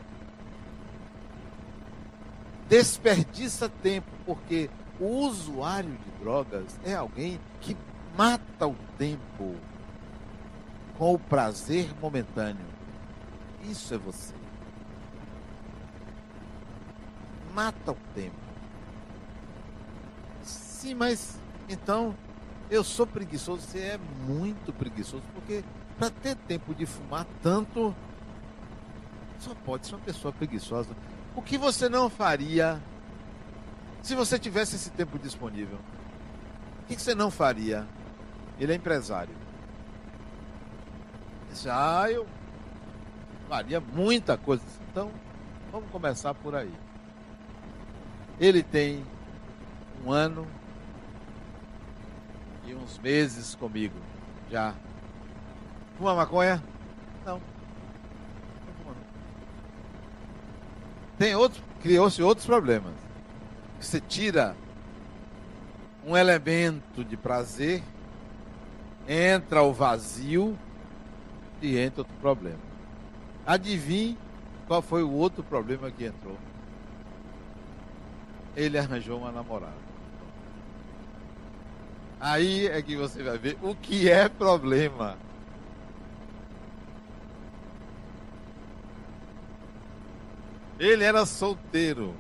Desperdiça 2.70 3.68
tempo, 3.68 4.08
porque 4.26 4.70
o 5.00 5.26
usuário 5.26 5.92
de 5.92 6.24
drogas 6.24 6.80
é 6.86 6.96
alguém 6.96 7.40
que 7.60 7.76
mata 8.16 8.68
o 8.68 8.76
tempo 8.98 9.56
com 10.98 11.14
o 11.14 11.20
prazer 11.20 11.90
momentâneo. 12.00 12.73
Isso 13.70 13.94
é 13.94 13.98
você. 13.98 14.34
Mata 17.54 17.92
o 17.92 17.98
tempo. 18.14 18.36
Sim, 20.44 20.96
mas 20.96 21.40
então 21.70 22.16
eu 22.70 22.84
sou 22.84 23.06
preguiçoso, 23.06 23.62
você 23.62 23.80
é 23.80 24.00
muito 24.28 24.74
preguiçoso, 24.74 25.24
porque 25.34 25.64
para 25.98 26.10
ter 26.10 26.36
tempo 26.36 26.74
de 26.74 26.86
fumar 26.86 27.26
tanto, 27.42 27.96
só 29.40 29.54
pode 29.54 29.88
ser 29.88 29.96
uma 29.96 30.02
pessoa 30.02 30.34
preguiçosa. 30.34 30.96
O 31.36 31.42
que 31.42 31.58
você 31.58 31.88
não 31.88 32.10
faria 32.10 32.82
se 34.02 34.16
você 34.16 34.38
tivesse 34.38 34.76
esse 34.76 34.90
tempo 34.90 35.18
disponível? 35.18 35.78
O 36.82 36.86
que 36.88 36.96
você 37.02 37.16
não 37.16 37.32
faria? 37.32 37.88
Ele 38.60 38.74
é 38.74 38.76
empresário. 38.76 39.36
Ah, 41.68 42.12
eu 42.12 42.28
faria 43.54 43.80
muita 43.80 44.36
coisa. 44.36 44.64
Então, 44.90 45.12
vamos 45.72 45.88
começar 45.92 46.34
por 46.34 46.56
aí. 46.56 46.74
Ele 48.40 48.64
tem 48.64 49.06
um 50.04 50.12
ano 50.12 50.48
e 52.66 52.74
uns 52.74 52.98
meses 52.98 53.54
comigo. 53.54 53.94
Já. 54.50 54.74
Fuma 56.00 56.16
maconha? 56.16 56.64
Não. 57.24 57.40
Não 58.84 58.96
Tem 61.20 61.36
outros, 61.36 61.64
criou-se 61.80 62.24
outros 62.24 62.48
problemas. 62.48 62.96
Você 63.80 64.02
tira 64.02 64.56
um 66.04 66.18
elemento 66.18 67.06
de 67.06 67.16
prazer, 67.16 67.84
entra 69.08 69.62
o 69.62 69.72
vazio 69.72 70.58
e 71.62 71.78
entra 71.78 72.02
outro 72.02 72.16
problema. 72.20 72.73
Adivinhe 73.46 74.18
qual 74.68 74.82
foi 74.82 75.04
o 75.04 75.12
outro 75.12 75.44
problema 75.44 75.92
que 75.92 76.06
entrou? 76.06 76.38
Ele 78.56 78.78
arranjou 78.78 79.20
uma 79.20 79.32
namorada. 79.32 79.74
Aí 82.20 82.68
é 82.68 82.82
que 82.82 82.96
você 82.96 83.22
vai 83.22 83.38
ver 83.38 83.58
o 83.62 83.76
que 83.76 84.10
é 84.10 84.30
problema. 84.30 85.18
Ele 90.80 91.04
era 91.04 91.26
solteiro. 91.26 92.16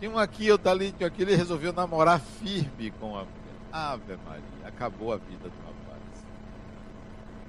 Tinha 0.00 0.10
um 0.10 0.18
aqui, 0.18 0.50
outro 0.50 0.70
ali, 0.70 0.92
tinha 0.92 1.06
aqui. 1.06 1.22
Ele 1.22 1.36
resolveu 1.36 1.72
namorar 1.72 2.20
firme 2.20 2.90
com 3.00 3.16
a 3.16 3.20
mulher. 3.20 3.34
Ave 3.72 4.16
Maria, 4.24 4.68
acabou 4.68 5.12
a 5.12 5.16
vida 5.16 5.48
do. 5.48 5.73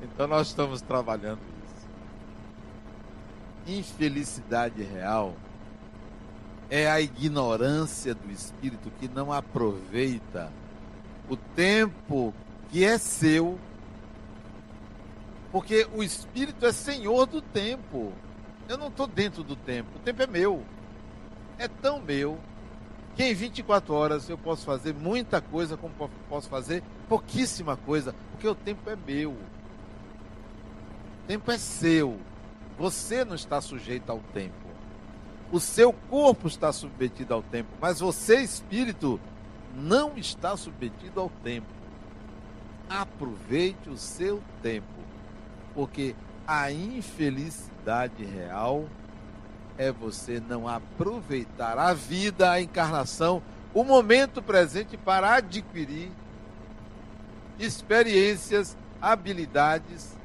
Então 0.02 0.28
nós 0.28 0.48
estamos 0.48 0.82
trabalhando 0.82 1.40
isso. 3.66 3.80
Infelicidade 3.80 4.84
real 4.84 5.36
é 6.70 6.90
a 6.90 7.00
ignorância 7.00 8.14
do 8.14 8.32
espírito 8.32 8.92
que 9.00 9.08
não 9.08 9.32
aproveita 9.32 10.52
o 11.30 11.36
tempo 11.36 12.34
que 12.70 12.84
é 12.84 12.98
seu, 12.98 13.60
porque 15.52 15.88
o 15.94 16.04
espírito 16.04 16.66
é 16.66 16.72
senhor 16.72 17.26
do 17.26 17.42
tempo. 17.42 18.12
Eu 18.68 18.78
não 18.78 18.88
estou 18.88 19.08
dentro 19.08 19.44
do 19.44 19.56
tempo, 19.56 19.90
o 19.96 20.00
tempo 20.00 20.22
é 20.22 20.28
meu. 20.28 20.64
É 21.58 21.68
tão 21.68 22.02
meu 22.02 22.38
que 23.16 23.24
em 23.24 23.34
24 23.34 23.94
horas 23.94 24.30
eu 24.30 24.38
posso 24.38 24.66
fazer 24.66 24.94
muita 24.94 25.40
coisa, 25.40 25.78
como 25.78 25.94
posso 26.28 26.50
fazer 26.50 26.84
pouquíssima 27.08 27.78
coisa, 27.78 28.14
porque 28.32 28.48
o 28.48 28.56
tempo 28.56 28.90
é 28.90 28.96
meu. 28.96 29.38
Tempo 31.28 31.52
é 31.52 31.58
seu. 31.58 32.20
Você 32.78 33.26
não 33.26 33.36
está 33.36 33.62
sujeito 33.62 34.12
ao 34.12 34.20
tempo. 34.34 34.66
O 35.52 35.60
seu 35.60 35.94
corpo 35.94 36.48
está 36.48 36.72
submetido 36.74 37.34
ao 37.34 37.42
tempo, 37.42 37.70
mas 37.80 38.00
você, 38.00 38.42
espírito, 38.42 39.20
não 39.76 40.18
está 40.18 40.58
submetido 40.58 41.20
ao 41.20 41.30
tempo. 41.44 41.68
Aproveite 42.90 43.90
o 43.90 43.98
seu 43.98 44.42
tempo, 44.62 44.88
porque 45.74 46.16
a 46.48 46.72
infelicidade 46.72 48.24
real 48.24 48.86
é 49.78 49.92
você 49.92 50.40
não 50.40 50.68
aproveitar 50.68 51.78
a 51.78 51.94
vida, 51.94 52.52
a 52.52 52.62
encarnação, 52.62 53.42
o 53.74 53.84
momento 53.84 54.42
presente 54.42 54.98
para 54.98 55.36
adquirir 55.36 56.12
experiências, 57.60 58.78
habilidades 59.02 60.16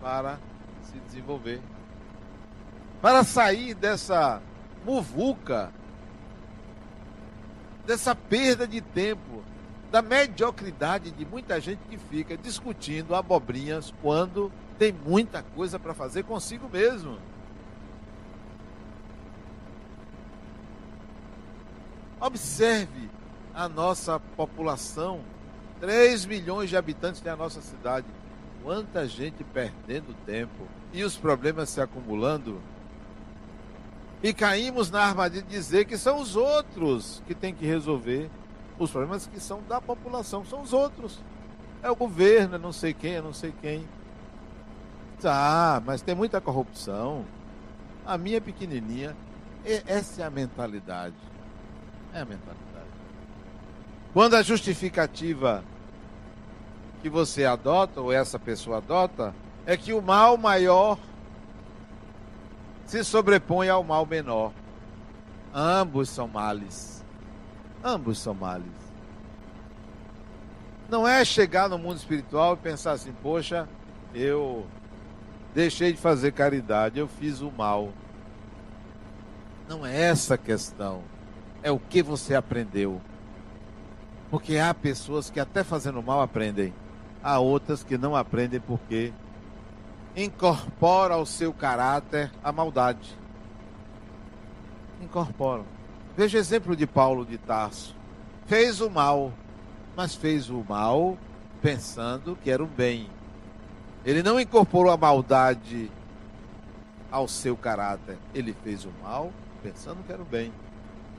para 0.00 0.38
se 0.82 0.98
desenvolver. 1.00 1.60
Para 3.00 3.24
sair 3.24 3.74
dessa 3.74 4.42
muvuca, 4.84 5.72
dessa 7.86 8.14
perda 8.14 8.66
de 8.66 8.80
tempo, 8.80 9.42
da 9.90 10.02
mediocridade 10.02 11.10
de 11.10 11.24
muita 11.24 11.60
gente 11.60 11.80
que 11.88 11.96
fica 11.96 12.36
discutindo 12.36 13.14
abobrinhas 13.14 13.94
quando 14.02 14.50
tem 14.78 14.92
muita 14.92 15.42
coisa 15.42 15.78
para 15.78 15.94
fazer 15.94 16.24
consigo 16.24 16.68
mesmo. 16.68 17.18
Observe 22.20 23.10
a 23.54 23.68
nossa 23.68 24.18
população, 24.18 25.20
3 25.80 26.26
milhões 26.26 26.68
de 26.68 26.76
habitantes 26.76 27.20
tem 27.20 27.32
a 27.32 27.36
nossa 27.36 27.60
cidade. 27.60 28.06
Quanta 28.66 29.06
gente 29.06 29.44
perdendo 29.44 30.12
tempo 30.26 30.66
e 30.92 31.04
os 31.04 31.16
problemas 31.16 31.70
se 31.70 31.80
acumulando 31.80 32.60
e 34.20 34.34
caímos 34.34 34.90
na 34.90 35.04
armadilha 35.04 35.44
de 35.44 35.48
dizer 35.48 35.84
que 35.84 35.96
são 35.96 36.20
os 36.20 36.34
outros 36.34 37.22
que 37.28 37.32
têm 37.32 37.54
que 37.54 37.64
resolver 37.64 38.28
os 38.76 38.90
problemas 38.90 39.24
que 39.24 39.38
são 39.38 39.62
da 39.68 39.80
população, 39.80 40.44
são 40.44 40.62
os 40.62 40.72
outros. 40.72 41.20
É 41.80 41.88
o 41.88 41.94
governo, 41.94 42.56
é 42.56 42.58
não 42.58 42.72
sei 42.72 42.92
quem, 42.92 43.14
é 43.14 43.22
não 43.22 43.32
sei 43.32 43.54
quem. 43.62 43.86
Tá, 45.20 45.80
mas 45.86 46.02
tem 46.02 46.16
muita 46.16 46.40
corrupção. 46.40 47.24
A 48.04 48.18
minha 48.18 48.40
pequenininha, 48.40 49.16
essa 49.64 50.22
é 50.22 50.24
a 50.24 50.30
mentalidade. 50.30 51.14
É 52.12 52.20
a 52.20 52.24
mentalidade. 52.24 52.66
Quando 54.12 54.34
a 54.34 54.42
justificativa 54.42 55.62
que 57.02 57.08
você 57.08 57.44
adota, 57.44 58.00
ou 58.00 58.12
essa 58.12 58.38
pessoa 58.38 58.78
adota, 58.78 59.34
é 59.64 59.76
que 59.76 59.92
o 59.92 60.02
mal 60.02 60.36
maior 60.36 60.98
se 62.86 63.02
sobrepõe 63.02 63.68
ao 63.68 63.82
mal 63.82 64.06
menor. 64.06 64.52
Ambos 65.52 66.08
são 66.08 66.28
males. 66.28 67.04
Ambos 67.82 68.18
são 68.18 68.34
males. 68.34 68.66
Não 70.88 71.06
é 71.06 71.24
chegar 71.24 71.68
no 71.68 71.78
mundo 71.78 71.96
espiritual 71.96 72.54
e 72.54 72.58
pensar 72.58 72.92
assim, 72.92 73.12
poxa, 73.22 73.68
eu 74.14 74.66
deixei 75.54 75.92
de 75.92 75.98
fazer 75.98 76.32
caridade, 76.32 76.98
eu 76.98 77.08
fiz 77.08 77.40
o 77.40 77.50
mal. 77.50 77.90
Não 79.68 79.84
é 79.84 80.00
essa 80.02 80.34
a 80.34 80.38
questão. 80.38 81.02
É 81.62 81.72
o 81.72 81.78
que 81.78 82.02
você 82.02 82.34
aprendeu. 82.36 83.00
Porque 84.30 84.58
há 84.58 84.72
pessoas 84.72 85.28
que 85.28 85.40
até 85.40 85.64
fazendo 85.64 86.02
mal 86.02 86.20
aprendem. 86.20 86.72
Há 87.26 87.40
outras 87.40 87.82
que 87.82 87.98
não 87.98 88.14
aprendem 88.14 88.60
porque 88.60 89.12
incorpora 90.14 91.14
ao 91.14 91.26
seu 91.26 91.52
caráter 91.52 92.30
a 92.40 92.52
maldade. 92.52 93.18
Incorporam. 95.02 95.64
Veja 96.16 96.38
o 96.38 96.40
exemplo 96.40 96.76
de 96.76 96.86
Paulo 96.86 97.26
de 97.26 97.36
Tarso. 97.36 97.96
Fez 98.46 98.80
o 98.80 98.88
mal, 98.88 99.32
mas 99.96 100.14
fez 100.14 100.48
o 100.50 100.64
mal 100.68 101.18
pensando 101.60 102.38
que 102.44 102.48
era 102.48 102.62
o 102.62 102.66
bem. 102.68 103.10
Ele 104.04 104.22
não 104.22 104.38
incorporou 104.38 104.92
a 104.92 104.96
maldade 104.96 105.90
ao 107.10 107.26
seu 107.26 107.56
caráter. 107.56 108.18
Ele 108.32 108.54
fez 108.62 108.84
o 108.84 108.92
mal 109.02 109.32
pensando 109.64 110.00
que 110.06 110.12
era 110.12 110.22
o 110.22 110.24
bem. 110.24 110.52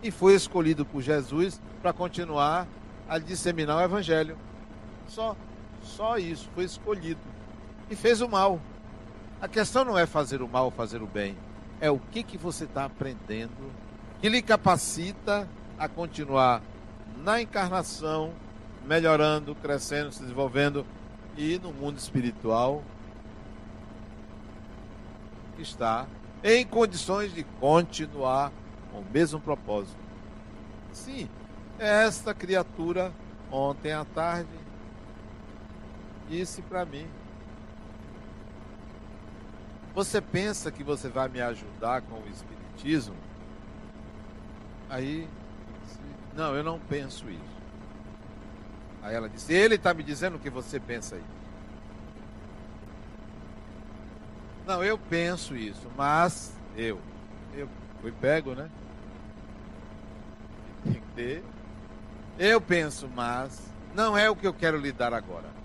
E 0.01 0.09
foi 0.09 0.35
escolhido 0.35 0.85
por 0.85 1.01
Jesus 1.01 1.61
para 1.81 1.91
continuar 1.91 2.65
a 3.09 3.19
disseminar 3.19 3.75
o 3.75 3.81
evangelho. 3.81 4.37
Só, 5.09 5.35
só 5.83 6.17
isso, 6.17 6.49
foi 6.53 6.65
escolhido. 6.65 7.19
E 7.89 7.95
fez 7.95 8.21
o 8.21 8.27
mal. 8.27 8.59
A 9.41 9.47
questão 9.47 9.85
não 9.85 9.97
é 9.97 10.05
fazer 10.05 10.41
o 10.41 10.47
mal 10.47 10.71
fazer 10.71 11.01
o 11.01 11.07
bem. 11.07 11.37
É 11.79 11.89
o 11.91 11.99
que, 11.99 12.23
que 12.23 12.37
você 12.37 12.65
está 12.65 12.85
aprendendo 12.85 13.71
que 14.19 14.29
lhe 14.29 14.41
capacita 14.41 15.47
a 15.77 15.87
continuar 15.87 16.61
na 17.17 17.41
encarnação, 17.41 18.33
melhorando, 18.85 19.53
crescendo, 19.55 20.11
se 20.11 20.21
desenvolvendo 20.21 20.85
e 21.37 21.59
no 21.59 21.71
mundo 21.71 21.97
espiritual 21.97 22.83
está 25.59 26.07
em 26.43 26.65
condições 26.65 27.33
de 27.33 27.43
continuar 27.59 28.51
com 28.91 28.99
o 28.99 29.05
mesmo 29.11 29.39
propósito. 29.39 29.97
Sim, 30.91 31.29
esta 31.77 32.33
criatura 32.33 33.11
ontem 33.51 33.91
à 33.91 34.05
tarde 34.05 34.49
disse 36.27 36.61
para 36.61 36.85
mim: 36.85 37.07
Você 39.93 40.21
pensa 40.21 40.71
que 40.71 40.83
você 40.83 41.09
vai 41.09 41.27
me 41.27 41.41
ajudar 41.41 42.01
com 42.01 42.15
o 42.15 42.27
espiritismo? 42.27 43.15
Aí, 44.89 45.27
não, 46.35 46.55
eu 46.55 46.63
não 46.63 46.79
penso 46.79 47.29
isso. 47.29 47.57
Aí 49.01 49.15
ela 49.15 49.29
disse: 49.29 49.53
Ele 49.53 49.75
está 49.75 49.93
me 49.93 50.03
dizendo 50.03 50.37
que 50.39 50.49
você 50.49 50.79
pensa 50.79 51.15
isso. 51.15 51.37
Não, 54.67 54.83
eu 54.83 54.97
penso 54.97 55.55
isso, 55.55 55.89
mas 55.95 56.53
eu, 56.75 56.99
eu 57.55 57.69
fui 58.01 58.11
pego, 58.11 58.53
né? 58.53 58.69
Tem 60.83 60.93
que 60.93 61.01
ter. 61.15 61.43
Eu 62.37 62.59
penso, 62.59 63.09
mas 63.15 63.61
não 63.95 64.17
é 64.17 64.29
o 64.29 64.35
que 64.35 64.45
eu 64.45 64.53
quero 64.53 64.77
lhe 64.77 64.91
dar 64.91 65.13
agora. 65.13 65.56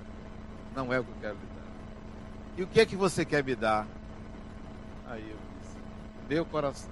Não 0.75 0.93
é 0.93 1.01
o 1.01 1.05
que 1.05 1.11
eu 1.11 1.17
quero 1.21 1.35
lhe 1.35 1.47
dar. 1.47 2.57
E 2.57 2.63
o 2.63 2.67
que 2.67 2.81
é 2.81 2.87
que 2.87 2.97
você 2.97 3.25
quer 3.25 3.45
me 3.45 3.55
dar? 3.55 3.87
Aí 5.09 5.23
eu 5.23 5.37
disse: 5.61 5.77
Meu 6.29 6.45
coração. 6.45 6.91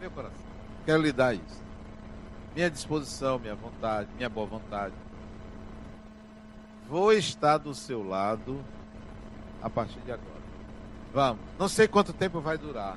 Meu 0.00 0.10
coração. 0.10 0.46
Quero 0.84 1.02
lhe 1.02 1.12
dar 1.12 1.34
isso. 1.34 1.62
Minha 2.54 2.70
disposição, 2.70 3.38
minha 3.38 3.54
vontade, 3.54 4.08
minha 4.16 4.28
boa 4.28 4.46
vontade 4.46 4.94
Vou 6.88 7.12
estar 7.12 7.58
do 7.58 7.74
seu 7.74 8.02
lado 8.02 8.64
a 9.60 9.68
partir 9.68 10.00
de 10.00 10.10
agora. 10.10 10.40
Vamos. 11.12 11.42
Não 11.58 11.68
sei 11.68 11.86
quanto 11.86 12.14
tempo 12.14 12.40
vai 12.40 12.56
durar. 12.56 12.96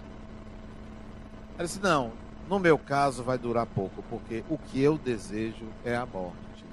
Ela 1.57 1.67
disse: 1.67 1.81
Não, 1.81 2.13
no 2.47 2.57
meu 2.57 2.77
caso 2.77 3.21
vai 3.21 3.37
durar 3.37 3.65
pouco, 3.65 4.01
porque 4.03 4.45
o 4.49 4.57
que 4.57 4.81
eu 4.81 4.97
desejo 4.97 5.67
é 5.83 5.93
a 5.93 6.05
morte 6.05 6.65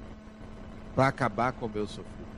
para 0.94 1.08
acabar 1.08 1.52
com 1.52 1.66
o 1.66 1.68
meu 1.68 1.88
sofrimento. 1.88 2.37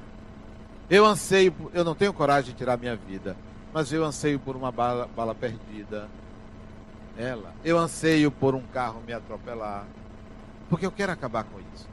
Eu 0.91 1.07
anseio, 1.07 1.55
eu 1.73 1.85
não 1.85 1.95
tenho 1.95 2.13
coragem 2.13 2.51
de 2.51 2.59
tirar 2.59 2.77
minha 2.77 2.97
vida, 2.97 3.37
mas 3.73 3.93
eu 3.93 4.05
anseio 4.05 4.41
por 4.41 4.57
uma 4.57 4.73
bala, 4.73 5.09
bala 5.15 5.35
perdida. 5.35 6.09
Ela, 7.17 7.55
eu 7.65 7.79
anseio 7.79 8.31
por 8.31 8.57
um 8.57 8.63
carro 8.63 9.01
me 9.07 9.13
atropelar, 9.13 9.87
porque 10.69 10.85
eu 10.85 10.91
quero 10.91 11.13
acabar 11.13 11.45
com 11.45 11.61
isso. 11.75 11.89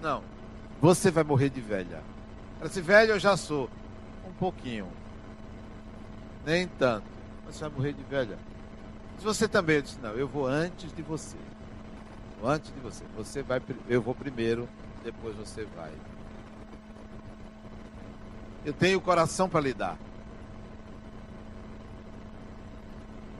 Não, 0.00 0.22
você 0.80 1.10
vai 1.10 1.24
morrer 1.24 1.48
de 1.48 1.60
velha. 1.60 2.02
Ela 2.60 2.68
velha 2.68 3.12
eu 3.12 3.18
já 3.18 3.36
sou. 3.36 3.68
Um 4.28 4.32
pouquinho. 4.32 4.86
Nem 6.46 6.66
tanto. 6.66 7.06
Mas 7.44 7.56
você 7.56 7.60
vai 7.62 7.70
morrer 7.70 7.92
de 7.92 8.02
velha. 8.04 8.38
Se 9.18 9.24
você 9.24 9.46
também, 9.48 9.76
eu 9.76 9.82
disse, 9.82 9.98
não, 10.00 10.10
eu 10.10 10.26
vou 10.26 10.46
antes 10.46 10.92
de 10.92 11.02
você. 11.02 11.36
Vou 12.40 12.50
antes 12.50 12.72
de 12.72 12.80
você. 12.80 13.04
Você 13.16 13.42
vai, 13.42 13.60
eu 13.88 14.02
vou 14.02 14.14
primeiro, 14.14 14.68
depois 15.04 15.36
você 15.36 15.66
vai. 15.76 15.90
Eu 18.64 18.72
tenho 18.72 19.00
coração 19.00 19.48
para 19.48 19.60
lhe 19.60 19.74
dar. 19.74 19.98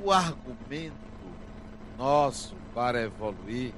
O 0.03 0.11
argumento 0.11 0.95
nosso 1.97 2.57
para 2.75 3.03
evoluir 3.03 3.73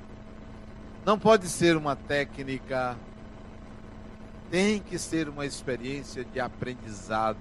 não 1.05 1.19
pode 1.19 1.49
ser 1.49 1.77
uma 1.77 1.95
técnica 1.95 2.97
tem 4.51 4.79
que 4.79 4.99
ser 4.99 5.29
uma 5.29 5.45
experiência 5.45 6.25
de 6.25 6.39
aprendizado, 6.39 7.39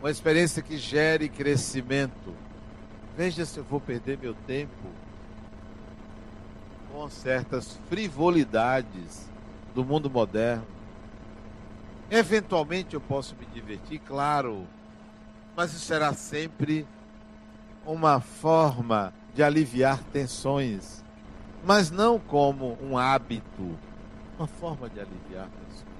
uma 0.00 0.10
experiência 0.10 0.62
que 0.62 0.76
gere 0.76 1.30
crescimento. 1.30 2.34
Veja 3.16 3.46
se 3.46 3.58
eu 3.58 3.64
vou 3.64 3.80
perder 3.80 4.18
meu 4.18 4.34
tempo 4.46 4.86
com 6.92 7.08
certas 7.08 7.78
frivolidades 7.88 9.30
do 9.74 9.84
mundo 9.84 10.10
moderno. 10.10 10.73
Eventualmente 12.10 12.94
eu 12.94 13.00
posso 13.00 13.34
me 13.36 13.46
divertir, 13.46 13.98
claro, 14.00 14.66
mas 15.56 15.72
isso 15.72 15.86
será 15.86 16.12
sempre 16.12 16.86
uma 17.86 18.20
forma 18.20 19.12
de 19.34 19.42
aliviar 19.42 20.02
tensões, 20.12 21.02
mas 21.64 21.90
não 21.90 22.18
como 22.18 22.78
um 22.80 22.96
hábito, 22.96 23.76
uma 24.38 24.46
forma 24.46 24.88
de 24.88 25.00
aliviar 25.00 25.48
tensões. 25.48 25.94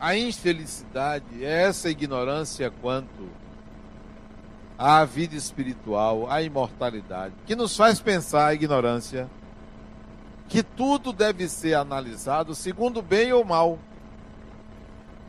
a 0.00 0.16
infelicidade 0.16 1.44
é 1.44 1.62
essa 1.62 1.88
ignorância 1.88 2.70
quanto 2.70 3.28
à 4.78 5.04
vida 5.04 5.34
espiritual, 5.34 6.30
à 6.30 6.42
imortalidade, 6.42 7.34
que 7.46 7.56
nos 7.56 7.76
faz 7.76 7.98
pensar 7.98 8.46
a 8.46 8.54
ignorância 8.54 9.28
que 10.48 10.62
tudo 10.62 11.12
deve 11.12 11.48
ser 11.48 11.74
analisado 11.74 12.54
segundo 12.54 13.02
bem 13.02 13.32
ou 13.32 13.44
mal. 13.44 13.78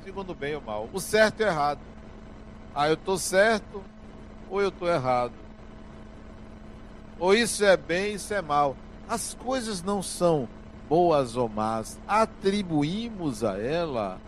Segundo 0.04 0.34
bem 0.34 0.56
ou 0.56 0.62
mal. 0.62 0.90
O 0.94 1.00
certo 1.00 1.42
e 1.42 1.44
o 1.44 1.48
errado. 1.48 1.80
Ah, 2.74 2.88
eu 2.88 2.94
estou 2.94 3.18
certo 3.18 3.84
ou 4.50 4.62
eu 4.62 4.70
estou 4.70 4.88
errado. 4.88 5.34
Ou 7.20 7.34
isso 7.34 7.66
é 7.66 7.76
bem, 7.76 8.14
isso 8.14 8.34
é 8.34 8.42
mal. 8.42 8.76
As 9.10 9.34
coisas 9.34 9.82
não 9.82 10.04
são 10.04 10.48
boas 10.88 11.36
ou 11.36 11.50
más. 11.50 12.00
Atribuímos 12.08 13.44
a 13.44 13.58
ela 13.58 14.20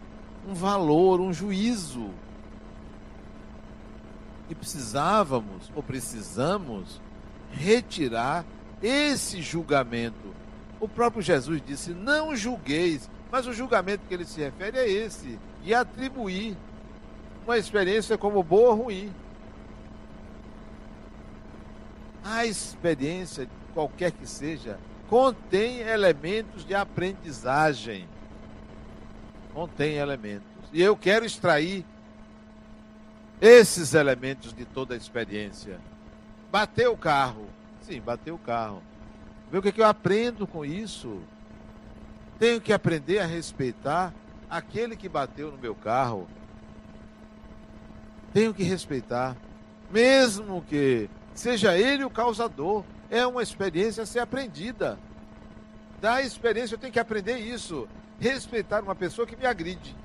um 0.48 0.54
valor, 0.54 1.20
um 1.20 1.32
juízo. 1.32 2.10
E 4.50 4.56
precisávamos, 4.56 5.72
ou 5.76 5.84
precisamos, 5.84 7.00
retirar 7.52 8.44
esse 8.82 9.42
julgamento. 9.42 10.39
O 10.80 10.88
próprio 10.88 11.22
Jesus 11.22 11.62
disse: 11.66 11.92
Não 11.92 12.36
julgueis, 12.36 13.10
mas 13.32 13.48
o 13.48 13.54
julgamento 13.54 14.04
que 14.08 14.14
ele 14.14 14.26
se 14.26 14.42
refere 14.42 14.78
é 14.78 14.90
esse, 14.90 15.40
de 15.64 15.74
atribuir 15.74 16.56
uma 17.46 17.58
experiência 17.58 18.18
como 18.18 18.44
boa 18.44 18.70
ou 18.70 18.84
ruim. 18.84 19.14
A 22.24 22.46
experiência, 22.46 23.50
qualquer 23.74 24.12
que 24.12 24.28
seja, 24.28 24.78
contém 25.10 25.80
elementos 25.80 26.66
de 26.66 26.76
aprendizagem 26.76 28.08
contém 29.54 29.96
elementos. 29.96 30.48
E 30.72 30.82
eu 30.82 30.96
quero 30.96 31.26
extrair 31.26 31.86
esses 33.42 33.94
elementos 33.94 34.54
de 34.54 34.64
toda 34.64 34.94
a 34.94 34.98
experiência. 34.98 35.80
Bateu 36.52 36.94
o 36.94 36.98
carro, 36.98 37.48
Sim, 37.82 38.00
bateu 38.02 38.36
o 38.36 38.40
carro. 38.40 38.84
Vê 39.52 39.58
o 39.58 39.62
que, 39.62 39.72
que 39.72 39.82
eu 39.82 39.88
aprendo 39.88 40.46
com 40.46 40.64
isso. 40.64 41.22
Tenho 42.38 42.62
que 42.62 42.72
aprender 42.72 43.20
a 43.20 43.26
respeitar 43.26 44.14
aquele 44.50 44.96
que 44.96 45.10
bateu 45.10 45.52
no 45.52 45.58
meu 45.58 45.76
carro. 45.76 46.28
Tenho 48.34 48.54
que 48.54 48.64
respeitar. 48.64 49.36
Mesmo 49.92 50.62
que 50.62 51.10
seja 51.34 51.78
ele 51.78 52.04
o 52.04 52.10
causador. 52.10 52.84
É 53.10 53.26
uma 53.26 53.42
experiência 53.42 54.04
a 54.04 54.06
ser 54.06 54.20
aprendida. 54.20 55.00
Da 56.00 56.22
experiência 56.22 56.76
eu 56.76 56.80
tenho 56.80 56.94
que 56.94 57.00
aprender 57.00 57.40
isso. 57.40 57.88
Respeitar 58.20 58.84
uma 58.84 58.96
pessoa 58.96 59.26
que 59.26 59.36
me 59.36 59.46
agride. 59.46 59.96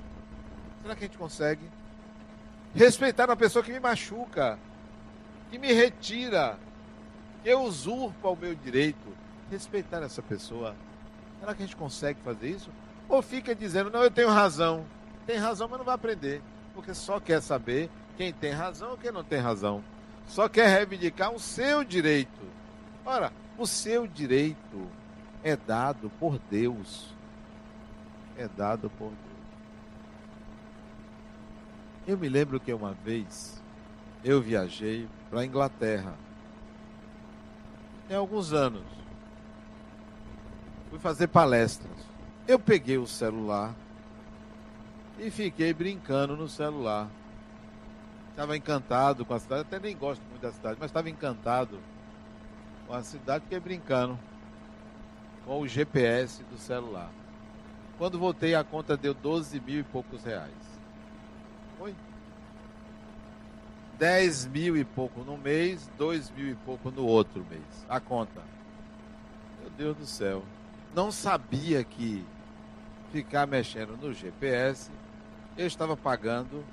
Será 0.82 0.95
que 0.95 1.05
a 1.05 1.07
gente 1.07 1.18
consegue? 1.18 1.68
Respeitar 2.74 3.26
uma 3.26 3.36
pessoa 3.36 3.62
que 3.62 3.72
me 3.72 3.78
machuca, 3.78 4.59
que 5.51 5.59
me 5.59 5.72
retira, 5.72 6.59
que 7.42 7.55
usurpa 7.55 8.28
o 8.28 8.36
meu 8.36 8.55
direito. 8.55 9.24
Respeitar 9.55 10.02
essa 10.02 10.20
pessoa. 10.20 10.74
Será 11.38 11.55
que 11.55 11.62
a 11.62 11.66
gente 11.66 11.76
consegue 11.76 12.18
fazer 12.24 12.48
isso? 12.48 12.70
Ou 13.09 13.22
fica 13.22 13.55
dizendo, 13.55 13.88
não, 13.88 14.02
eu 14.02 14.11
tenho 14.11 14.28
razão. 14.28 14.84
Tem 15.24 15.36
razão, 15.36 15.68
mas 15.68 15.78
não 15.78 15.84
vai 15.84 15.94
aprender. 15.94 16.42
Porque 16.74 16.92
só 16.92 17.20
quer 17.20 17.40
saber 17.40 17.88
quem 18.16 18.32
tem 18.32 18.50
razão 18.50 18.90
ou 18.90 18.98
quem 18.98 19.12
não 19.12 19.22
tem 19.22 19.38
razão. 19.38 19.84
Só 20.26 20.48
quer 20.48 20.66
reivindicar 20.66 21.32
o 21.32 21.38
seu 21.38 21.84
direito. 21.84 22.42
Ora, 23.07 23.32
o 23.57 23.64
seu 23.64 24.09
direito 24.09 24.88
é 25.44 25.55
dado 25.55 26.11
por 26.18 26.36
Deus. 26.50 27.14
É 28.36 28.48
dado 28.48 28.90
por 28.90 29.11
Deus. 29.11 29.20
Eu 32.09 32.18
me 32.18 32.28
lembro 32.28 32.59
que 32.59 32.72
uma 32.72 32.92
vez 32.92 33.62
eu 34.24 34.42
viajei 34.42 35.09
para 35.30 35.42
a 35.42 35.46
Inglaterra. 35.46 36.16
Tem 38.09 38.16
alguns 38.16 38.52
anos. 38.52 39.03
Fui 40.95 41.01
fazer 41.01 41.26
palestras. 41.26 41.90
Eu 42.47 42.57
peguei 42.57 42.99
o 42.99 43.05
celular 43.05 43.74
e 45.18 45.28
fiquei 45.28 45.74
brincando 45.74 46.36
no 46.36 46.49
celular. 46.49 47.11
Estava 48.30 48.57
encantado 48.57 49.24
com 49.24 49.34
a 49.34 49.40
cidade, 49.40 49.62
até 49.62 49.80
nem 49.80 49.97
gosto 49.97 50.22
muito 50.30 50.40
da 50.40 50.53
cidade, 50.53 50.76
mas 50.78 50.90
estava 50.90 51.11
encantado 51.11 51.80
com 52.86 52.95
a 52.95 53.03
cidade, 53.03 53.42
fiquei 53.42 53.59
brincando 53.59 54.16
com 55.45 55.59
o 55.62 55.66
GPS 55.66 56.45
do 56.45 56.57
celular. 56.59 57.11
Quando 57.99 58.16
voltei, 58.16 58.55
a 58.55 58.62
conta 58.62 58.97
deu 58.97 59.14
12 59.14 59.59
mil 59.59 59.80
e 59.80 59.82
poucos 59.82 60.22
reais. 60.22 60.53
Foi? 61.76 61.92
10 63.99 64.47
mil 64.47 64.76
e 64.76 64.84
pouco 64.84 65.24
no 65.24 65.36
mês, 65.36 65.90
2 65.99 66.30
mil 66.30 66.51
e 66.51 66.55
pouco 66.55 66.92
no 66.92 67.05
outro 67.05 67.45
mês. 67.51 67.84
A 67.88 67.99
conta. 67.99 68.42
Meu 69.61 69.70
Deus 69.70 69.97
do 69.97 70.07
céu. 70.07 70.45
Não 70.95 71.11
sabia 71.11 71.82
que 71.82 72.24
ficar 73.11 73.47
mexendo 73.47 73.97
no 73.97 74.14
GPS, 74.14 74.90
eu 75.57 75.66
estava 75.66 75.97
pagando 75.97 76.64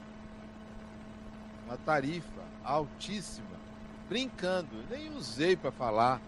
uma 1.66 1.76
tarifa 1.78 2.42
altíssima, 2.64 3.48
brincando, 4.08 4.86
nem 4.90 5.10
usei 5.16 5.56
para 5.56 5.72
falar. 5.72 6.22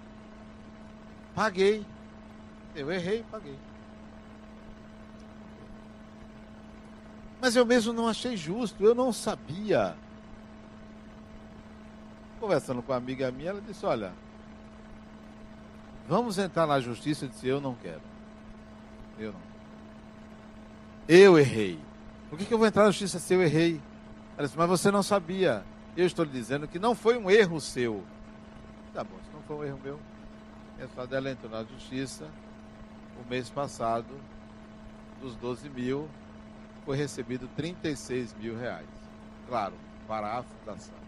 Paguei. 1.35 1.85
Eu 2.75 2.91
errei, 2.91 3.23
paguei. 3.29 3.57
Mas 7.39 7.55
eu 7.55 7.65
mesmo 7.65 7.93
não 7.93 8.07
achei 8.07 8.35
justo, 8.35 8.83
eu 8.83 8.95
não 8.95 9.13
sabia. 9.13 9.95
Conversando 12.39 12.81
com 12.81 12.91
uma 12.91 12.97
amiga 12.97 13.31
minha, 13.31 13.51
ela 13.51 13.61
disse: 13.61 13.85
Olha, 13.85 14.13
vamos 16.07 16.37
entrar 16.37 16.67
na 16.67 16.79
justiça. 16.79 17.25
Eu 17.25 17.29
disse: 17.29 17.47
Eu 17.47 17.61
não 17.61 17.75
quero. 17.75 18.01
Eu 19.17 19.31
não. 19.31 19.41
Eu 21.07 21.37
errei. 21.37 21.79
Por 22.29 22.39
que, 22.39 22.45
que 22.45 22.53
eu 22.53 22.57
vou 22.57 22.67
entrar 22.67 22.83
na 22.83 22.91
justiça 22.91 23.19
se 23.19 23.33
eu 23.33 23.41
errei? 23.41 23.81
Ela 24.37 24.47
disse: 24.47 24.57
Mas 24.57 24.69
você 24.69 24.91
não 24.91 25.03
sabia. 25.03 25.63
Eu 25.95 26.05
estou 26.05 26.25
lhe 26.25 26.31
dizendo 26.31 26.67
que 26.67 26.79
não 26.79 26.95
foi 26.95 27.17
um 27.17 27.29
erro 27.29 27.61
seu. 27.61 28.03
Tá 28.93 29.03
bom, 29.03 29.15
se 29.23 29.33
não 29.33 29.41
foi 29.43 29.55
um 29.57 29.63
erro 29.63 29.79
meu. 29.83 29.99
A 30.81 30.87
sua 30.87 31.05
dela 31.05 31.29
entrou 31.29 31.51
na 31.51 31.63
justiça. 31.63 32.27
O 33.23 33.29
mês 33.29 33.49
passado, 33.49 34.19
dos 35.21 35.35
12 35.35 35.69
mil, 35.69 36.09
foi 36.83 36.97
recebido 36.97 37.47
36 37.55 38.33
mil 38.33 38.57
reais. 38.57 38.87
Claro, 39.47 39.75
para 40.07 40.39
a 40.39 40.43
fundação. 40.43 41.02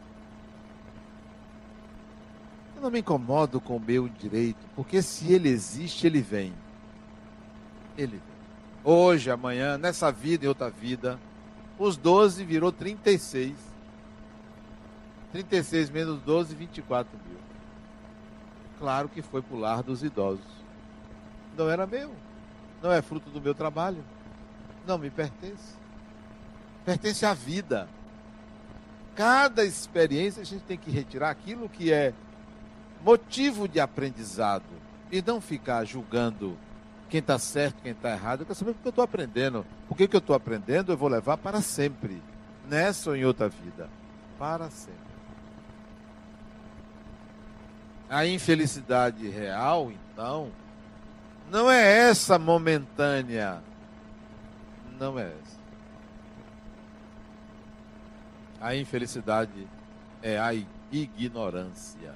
Não 2.86 2.92
me 2.92 3.00
incomodo 3.00 3.60
com 3.60 3.78
o 3.78 3.80
meu 3.80 4.08
direito, 4.08 4.64
porque 4.76 5.02
se 5.02 5.34
ele 5.34 5.50
existe, 5.50 6.06
ele 6.06 6.22
vem. 6.22 6.54
Ele 7.98 8.18
vem. 8.18 8.36
Hoje, 8.84 9.32
amanhã, 9.32 9.76
nessa 9.76 10.12
vida 10.12 10.46
e 10.46 10.48
outra 10.48 10.70
vida, 10.70 11.20
os 11.80 11.98
12 11.98 12.46
virou 12.46 12.72
36. 12.72 13.56
36 15.32 15.90
menos 15.90 16.22
12, 16.22 16.54
24 16.54 17.12
mil. 17.28 17.40
Claro 18.78 19.10
que 19.10 19.24
foi 19.24 19.42
para 19.42 19.58
o 19.58 19.60
lar 19.60 19.82
dos 19.82 20.04
idosos. 20.04 20.46
Não 21.58 21.68
era 21.68 21.88
meu. 21.88 22.12
Não 22.84 22.92
é 22.92 23.02
fruto 23.02 23.32
do 23.32 23.42
meu 23.42 23.56
trabalho 23.56 24.04
não 24.86 25.00
me 25.00 25.10
pertence. 25.10 25.74
Pertence 26.86 27.26
à 27.26 27.34
vida. 27.34 27.90
Cada 29.16 29.64
experiência 29.66 30.42
a 30.42 30.46
gente 30.46 30.64
tem 30.66 30.78
que 30.78 30.92
retirar 30.92 31.32
aquilo 31.32 31.68
que 31.68 31.92
é 31.92 32.14
motivo 33.06 33.68
de 33.68 33.80
aprendizado 33.80 34.66
e 35.12 35.22
não 35.22 35.40
ficar 35.40 35.86
julgando 35.86 36.58
quem 37.08 37.20
está 37.20 37.38
certo, 37.40 37.82
quem 37.82 37.92
está 37.92 38.12
errado. 38.12 38.42
Eu 38.42 38.46
quero 38.48 38.58
saber 38.58 38.72
o 38.72 38.74
que 38.74 38.88
eu 38.88 38.90
estou 38.90 39.04
aprendendo. 39.04 39.66
O 39.88 39.96
que, 39.96 40.08
que 40.08 40.16
eu 40.16 40.20
estou 40.20 40.36
aprendendo 40.36 40.92
eu 40.92 40.98
vou 40.98 41.08
levar 41.08 41.38
para 41.38 41.62
sempre. 41.62 42.22
Nessa 42.68 43.12
ou 43.12 43.16
em 43.16 43.24
outra 43.24 43.48
vida. 43.48 43.88
Para 44.40 44.70
sempre. 44.72 45.06
A 48.10 48.26
infelicidade 48.26 49.30
real, 49.30 49.92
então, 49.92 50.52
não 51.50 51.70
é 51.70 52.10
essa 52.10 52.38
momentânea 52.38 53.62
não 55.00 55.20
é 55.20 55.28
essa. 55.28 55.60
A 58.60 58.76
infelicidade 58.76 59.68
é 60.22 60.40
a 60.40 60.52
ignorância. 60.92 62.16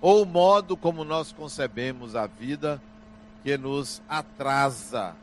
Ou 0.00 0.22
o 0.22 0.26
modo 0.26 0.76
como 0.76 1.04
nós 1.04 1.32
concebemos 1.32 2.14
a 2.14 2.26
vida 2.26 2.80
que 3.42 3.56
nos 3.56 4.00
atrasa. 4.08 5.16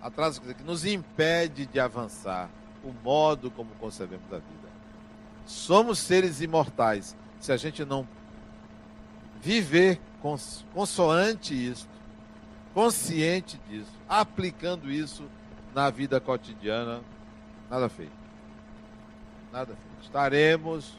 Atrasa, 0.00 0.40
que 0.40 0.62
nos 0.62 0.84
impede 0.84 1.66
de 1.66 1.78
avançar. 1.78 2.48
O 2.82 2.92
modo 3.04 3.50
como 3.50 3.70
concebemos 3.74 4.32
a 4.32 4.36
vida. 4.36 4.68
Somos 5.46 5.98
seres 5.98 6.40
imortais. 6.40 7.16
Se 7.40 7.52
a 7.52 7.56
gente 7.56 7.84
não 7.84 8.06
viver 9.40 10.00
consoante 10.72 11.52
isso, 11.52 11.88
consciente 12.72 13.60
disso, 13.68 13.90
aplicando 14.08 14.90
isso 14.90 15.24
na 15.74 15.90
vida 15.90 16.20
cotidiana, 16.20 17.00
nada 17.68 17.88
feito. 17.88 18.12
Nada 19.52 19.74
feito. 19.74 20.04
Estaremos 20.04 20.96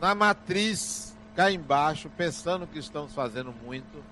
na 0.00 0.14
matriz 0.14 1.15
cá 1.36 1.52
embaixo, 1.52 2.10
pensando 2.16 2.66
que 2.66 2.78
estamos 2.78 3.12
fazendo 3.12 3.54
muito, 3.62 4.02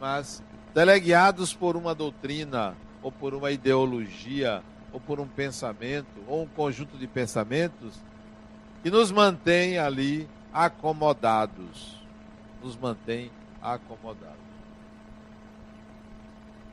mas 0.00 0.42
delegados 0.74 1.54
por 1.54 1.76
uma 1.76 1.94
doutrina, 1.94 2.76
ou 3.00 3.12
por 3.12 3.32
uma 3.32 3.52
ideologia, 3.52 4.60
ou 4.92 5.00
por 5.00 5.20
um 5.20 5.28
pensamento, 5.28 6.08
ou 6.26 6.42
um 6.42 6.48
conjunto 6.48 6.98
de 6.98 7.06
pensamentos, 7.06 7.94
que 8.82 8.90
nos 8.90 9.12
mantém 9.12 9.78
ali 9.78 10.28
acomodados. 10.52 12.00
Nos 12.62 12.76
mantém 12.76 13.30
acomodados. 13.62 14.36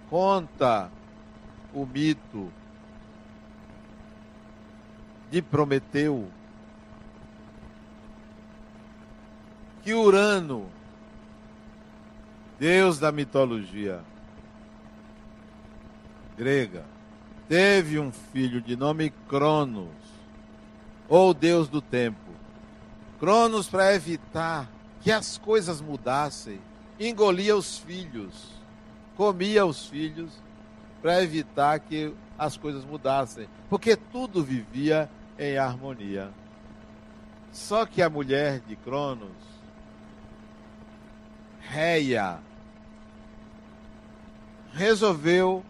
Conta 0.10 0.90
o 1.74 1.86
mito 1.86 2.52
de 5.30 5.42
Prometeu 5.42 6.28
que 9.88 9.94
Urano, 9.94 10.70
deus 12.60 13.00
da 13.00 13.10
mitologia 13.10 14.02
grega, 16.38 16.84
teve 17.48 17.98
um 17.98 18.12
filho 18.12 18.62
de 18.62 18.76
nome 18.76 19.14
Cronos, 19.30 19.88
ou 21.08 21.34
deus 21.34 21.70
do 21.70 21.82
tempo. 21.82 22.20
Cronos, 23.18 23.70
para 23.70 23.96
evitar 23.96 24.70
que 25.00 25.10
as 25.10 25.38
coisas 25.38 25.80
mudassem, 25.80 26.60
engolia 27.00 27.56
os 27.56 27.78
filhos, 27.78 28.34
comia 29.16 29.66
os 29.66 29.88
filhos 29.88 30.34
para 31.02 31.24
evitar 31.24 31.80
que 31.80 32.14
as 32.38 32.58
coisas 32.58 32.84
mudassem, 32.84 33.48
porque 33.70 33.96
tudo 33.96 34.44
vivia 34.44 35.10
em 35.40 35.58
harmonia. 35.58 36.30
Só 37.54 37.86
que 37.86 38.02
a 38.02 38.10
mulher 38.10 38.60
de 38.68 38.76
Cronos 38.76 39.57
réia, 41.70 42.40
resolveu 44.74 45.64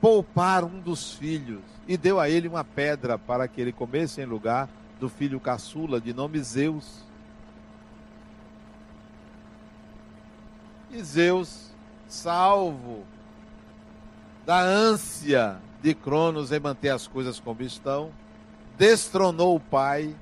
poupar 0.00 0.64
um 0.64 0.80
dos 0.80 1.14
filhos 1.14 1.62
e 1.86 1.96
deu 1.96 2.18
a 2.18 2.28
ele 2.28 2.48
uma 2.48 2.64
pedra 2.64 3.18
para 3.18 3.46
que 3.46 3.60
ele 3.60 3.72
comesse 3.72 4.20
em 4.20 4.24
lugar 4.24 4.68
do 4.98 5.08
filho 5.08 5.38
caçula 5.38 6.00
de 6.00 6.12
nome 6.12 6.38
Zeus. 6.40 7.04
E 10.90 11.02
Zeus, 11.02 11.70
salvo 12.08 13.04
da 14.44 14.60
ânsia 14.60 15.58
de 15.82 15.94
Cronos 15.94 16.52
em 16.52 16.60
manter 16.60 16.90
as 16.90 17.06
coisas 17.06 17.38
como 17.38 17.62
estão, 17.62 18.10
destronou 18.78 19.56
o 19.56 19.60
pai, 19.60 20.14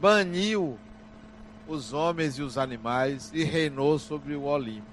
baniu 0.00 0.78
os 1.66 1.92
homens 1.92 2.38
e 2.38 2.42
os 2.42 2.58
animais 2.58 3.30
e 3.32 3.44
reinou 3.44 3.98
sobre 3.98 4.34
o 4.34 4.44
Olimpo, 4.44 4.86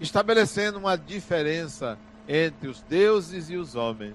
estabelecendo 0.00 0.78
uma 0.78 0.96
diferença 0.96 1.98
entre 2.26 2.68
os 2.68 2.80
deuses 2.82 3.48
e 3.50 3.56
os 3.56 3.74
homens. 3.74 4.14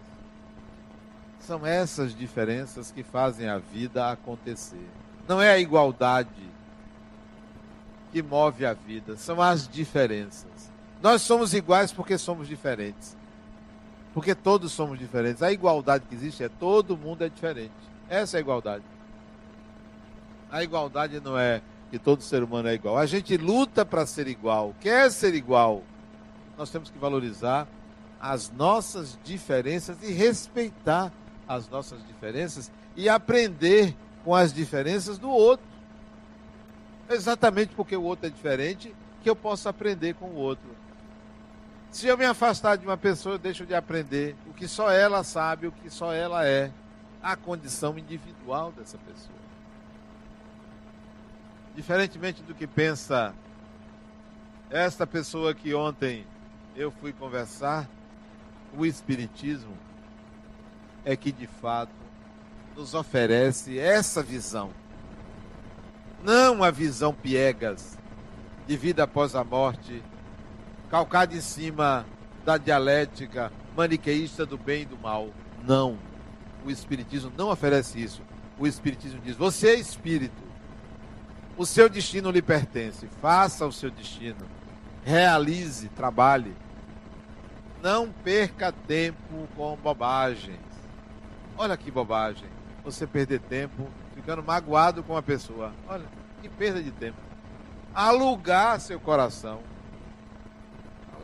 São 1.39 1.65
essas 1.65 2.15
diferenças 2.15 2.91
que 2.91 3.03
fazem 3.03 3.49
a 3.49 3.57
vida 3.57 4.09
acontecer. 4.09 4.87
Não 5.27 5.41
é 5.41 5.51
a 5.51 5.59
igualdade 5.59 6.29
que 8.11 8.21
move 8.21 8.65
a 8.65 8.73
vida, 8.73 9.17
são 9.17 9.41
as 9.41 9.67
diferenças. 9.67 10.71
Nós 11.01 11.21
somos 11.21 11.53
iguais 11.53 11.91
porque 11.91 12.17
somos 12.17 12.47
diferentes. 12.47 13.17
Porque 14.13 14.35
todos 14.35 14.71
somos 14.71 14.99
diferentes. 14.99 15.41
A 15.41 15.51
igualdade 15.51 16.05
que 16.07 16.15
existe 16.15 16.43
é 16.43 16.49
todo 16.49 16.95
mundo 16.95 17.23
é 17.23 17.29
diferente. 17.29 17.73
Essa 18.07 18.37
é 18.37 18.39
a 18.39 18.41
igualdade. 18.41 18.83
A 20.53 20.63
igualdade 20.63 21.19
não 21.19 21.35
é 21.35 21.63
que 21.89 21.97
todo 21.97 22.21
ser 22.21 22.43
humano 22.43 22.69
é 22.69 22.75
igual. 22.75 22.95
A 22.95 23.07
gente 23.07 23.35
luta 23.37 23.83
para 23.83 24.05
ser 24.05 24.27
igual, 24.27 24.75
quer 24.79 25.11
ser 25.11 25.33
igual. 25.33 25.81
Nós 26.55 26.69
temos 26.69 26.91
que 26.91 26.97
valorizar 26.99 27.67
as 28.21 28.51
nossas 28.51 29.17
diferenças 29.23 29.97
e 30.03 30.11
respeitar 30.11 31.11
as 31.47 31.67
nossas 31.67 32.05
diferenças 32.05 32.71
e 32.95 33.09
aprender 33.09 33.95
com 34.23 34.35
as 34.35 34.53
diferenças 34.53 35.17
do 35.17 35.27
outro. 35.27 35.65
Exatamente 37.09 37.73
porque 37.73 37.95
o 37.95 38.03
outro 38.03 38.27
é 38.27 38.29
diferente 38.29 38.93
que 39.23 39.29
eu 39.29 39.35
posso 39.35 39.67
aprender 39.67 40.13
com 40.13 40.27
o 40.27 40.35
outro. 40.35 40.69
Se 41.89 42.05
eu 42.05 42.15
me 42.15 42.25
afastar 42.25 42.75
de 42.75 42.85
uma 42.85 42.95
pessoa, 42.95 43.35
eu 43.35 43.39
deixo 43.39 43.65
de 43.65 43.73
aprender 43.73 44.35
o 44.47 44.53
que 44.53 44.67
só 44.67 44.91
ela 44.91 45.23
sabe, 45.23 45.65
o 45.65 45.71
que 45.71 45.89
só 45.89 46.13
ela 46.13 46.45
é, 46.45 46.71
a 47.23 47.35
condição 47.35 47.97
individual 47.97 48.71
dessa 48.71 48.99
pessoa. 48.99 49.42
Diferentemente 51.75 52.43
do 52.43 52.53
que 52.53 52.67
pensa 52.67 53.33
esta 54.69 55.07
pessoa 55.07 55.53
que 55.53 55.73
ontem 55.73 56.25
eu 56.75 56.91
fui 56.91 57.11
conversar, 57.13 57.89
o 58.75 58.85
Espiritismo 58.85 59.77
é 61.05 61.15
que 61.15 61.31
de 61.31 61.47
fato 61.47 61.91
nos 62.75 62.93
oferece 62.93 63.77
essa 63.77 64.21
visão. 64.21 64.71
Não 66.23 66.63
a 66.63 66.71
visão 66.71 67.13
piegas 67.13 67.97
de 68.67 68.77
vida 68.77 69.03
após 69.03 69.35
a 69.35 69.43
morte, 69.43 70.01
calcada 70.89 71.35
em 71.35 71.41
cima 71.41 72.05
da 72.45 72.57
dialética 72.57 73.51
maniqueísta 73.75 74.45
do 74.45 74.57
bem 74.57 74.83
e 74.83 74.85
do 74.85 74.97
mal. 74.97 75.29
Não. 75.65 75.97
O 76.65 76.71
Espiritismo 76.71 77.31
não 77.37 77.49
oferece 77.49 78.01
isso. 78.01 78.21
O 78.57 78.65
Espiritismo 78.65 79.19
diz: 79.23 79.35
você 79.35 79.69
é 79.69 79.75
espírito. 79.75 80.42
O 81.55 81.65
seu 81.65 81.87
destino 81.87 82.31
lhe 82.31 82.41
pertence. 82.41 83.07
Faça 83.21 83.65
o 83.65 83.71
seu 83.71 83.91
destino. 83.91 84.47
Realize, 85.03 85.87
trabalhe. 85.89 86.55
Não 87.81 88.09
perca 88.11 88.71
tempo 88.71 89.47
com 89.55 89.75
bobagens. 89.75 90.59
Olha 91.57 91.77
que 91.77 91.91
bobagem. 91.91 92.47
Você 92.83 93.05
perder 93.05 93.39
tempo 93.41 93.87
ficando 94.15 94.41
magoado 94.41 95.03
com 95.03 95.13
uma 95.13 95.21
pessoa. 95.21 95.73
Olha, 95.87 96.05
que 96.41 96.49
perda 96.49 96.81
de 96.81 96.91
tempo. 96.91 97.17
Alugar 97.93 98.79
seu 98.79 98.99
coração. 98.99 99.61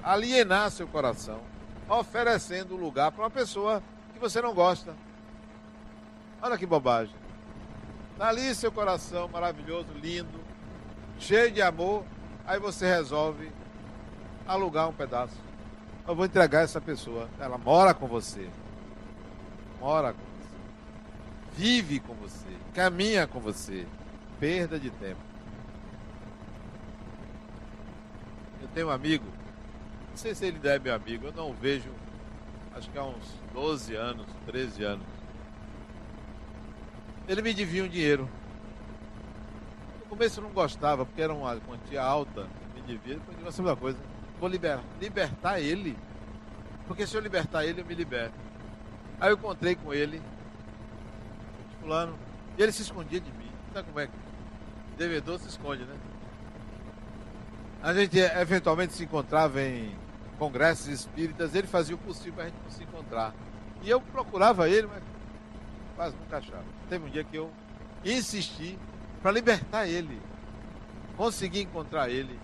Alienar 0.03 0.69
seu 0.69 0.87
coração. 0.87 1.39
Oferecendo 1.89 2.75
lugar 2.75 3.11
para 3.11 3.23
uma 3.23 3.29
pessoa 3.29 3.81
que 4.13 4.19
você 4.19 4.41
não 4.41 4.53
gosta. 4.53 4.95
Olha 6.41 6.57
que 6.57 6.65
bobagem. 6.65 7.18
Está 8.19 8.27
ali 8.27 8.53
seu 8.53 8.69
coração 8.69 9.29
maravilhoso, 9.29 9.93
lindo, 9.93 10.41
cheio 11.17 11.49
de 11.49 11.61
amor. 11.61 12.03
Aí 12.45 12.59
você 12.59 12.85
resolve 12.85 13.49
alugar 14.45 14.89
um 14.89 14.93
pedaço. 14.93 15.37
Eu 16.05 16.13
vou 16.13 16.25
entregar 16.25 16.63
essa 16.63 16.81
pessoa. 16.81 17.29
Ela 17.39 17.57
mora 17.57 17.93
com 17.93 18.07
você. 18.07 18.49
Mora 19.79 20.11
com 20.11 20.19
você. 20.19 20.57
Vive 21.55 22.01
com 22.01 22.13
você. 22.15 22.49
Caminha 22.73 23.25
com 23.25 23.39
você. 23.39 23.87
Perda 24.37 24.77
de 24.77 24.89
tempo. 24.89 25.21
Eu 28.61 28.67
tenho 28.73 28.87
um 28.87 28.91
amigo. 28.91 29.27
Não 30.09 30.17
sei 30.17 30.35
se 30.35 30.45
ele 30.45 30.59
é 30.67 30.77
meu 30.77 30.93
amigo. 30.93 31.27
Eu 31.27 31.31
não 31.31 31.51
o 31.51 31.53
vejo. 31.53 31.89
Acho 32.75 32.89
que 32.89 32.97
há 32.97 33.03
uns 33.05 33.33
12 33.53 33.95
anos, 33.95 34.25
13 34.45 34.83
anos 34.83 35.18
ele 37.29 37.43
me 37.43 37.53
devia 37.53 37.83
um 37.83 37.87
dinheiro. 37.87 38.27
No 39.99 40.05
começo 40.07 40.39
eu 40.39 40.43
não 40.43 40.49
gostava, 40.49 41.05
porque 41.05 41.21
era 41.21 41.31
uma 41.31 41.55
quantia 41.57 42.01
alta, 42.01 42.47
me 42.73 42.81
devia. 42.81 43.13
Depois 43.13 43.37
eu 43.37 43.51
digo 43.51 43.69
uma 43.69 43.75
coisa, 43.75 43.99
vou 44.39 44.49
liber, 44.49 44.79
libertar 44.99 45.59
ele, 45.59 45.95
porque 46.87 47.05
se 47.05 47.15
eu 47.15 47.21
libertar 47.21 47.63
ele, 47.63 47.81
eu 47.81 47.85
me 47.85 47.93
liberto. 47.93 48.33
Aí 49.21 49.29
eu 49.29 49.35
encontrei 49.35 49.75
com 49.75 49.93
ele, 49.93 50.19
fulano, 51.79 52.17
e 52.57 52.63
ele 52.63 52.71
se 52.71 52.81
escondia 52.81 53.19
de 53.19 53.31
mim. 53.33 53.51
Sabe 53.73 53.87
como 53.87 53.99
é 53.99 54.07
que 54.07 54.13
devedor 54.97 55.37
se 55.37 55.49
esconde, 55.49 55.83
né? 55.83 55.95
A 57.83 57.93
gente 57.93 58.17
eventualmente 58.17 58.93
se 58.93 59.03
encontrava 59.03 59.61
em 59.61 59.95
congressos 60.39 60.87
espíritas, 60.87 61.53
ele 61.53 61.67
fazia 61.67 61.93
o 61.93 61.99
possível 61.99 62.33
para 62.33 62.43
a 62.45 62.47
gente 62.47 62.57
se 62.69 62.83
encontrar. 62.83 63.35
E 63.83 63.89
eu 63.89 64.01
procurava 64.01 64.67
ele, 64.67 64.87
mas 64.87 65.03
quase 65.95 66.15
nunca 66.17 66.37
achava. 66.37 66.78
Teve 66.89 67.05
um 67.05 67.09
dia 67.09 67.23
que 67.23 67.37
eu 67.37 67.51
insisti 68.03 68.77
para 69.21 69.31
libertar 69.31 69.87
ele. 69.87 70.19
Consegui 71.15 71.61
encontrar 71.61 72.09
ele 72.09 72.39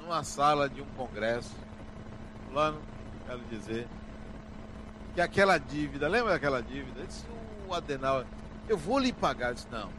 numa 0.00 0.24
sala 0.24 0.68
de 0.68 0.80
um 0.80 0.86
congresso. 0.96 1.54
Fulano, 2.48 2.80
quero 3.26 3.40
dizer, 3.50 3.86
que 5.14 5.20
aquela 5.20 5.58
dívida, 5.58 6.08
lembra 6.08 6.32
daquela 6.32 6.62
dívida? 6.62 7.04
Disse, 7.06 7.24
o 7.68 7.74
Adenal, 7.74 8.24
eu 8.68 8.78
vou 8.78 8.98
lhe 8.98 9.12
pagar. 9.12 9.50
Eu 9.50 9.54
disse, 9.54 9.68
não, 9.70 9.90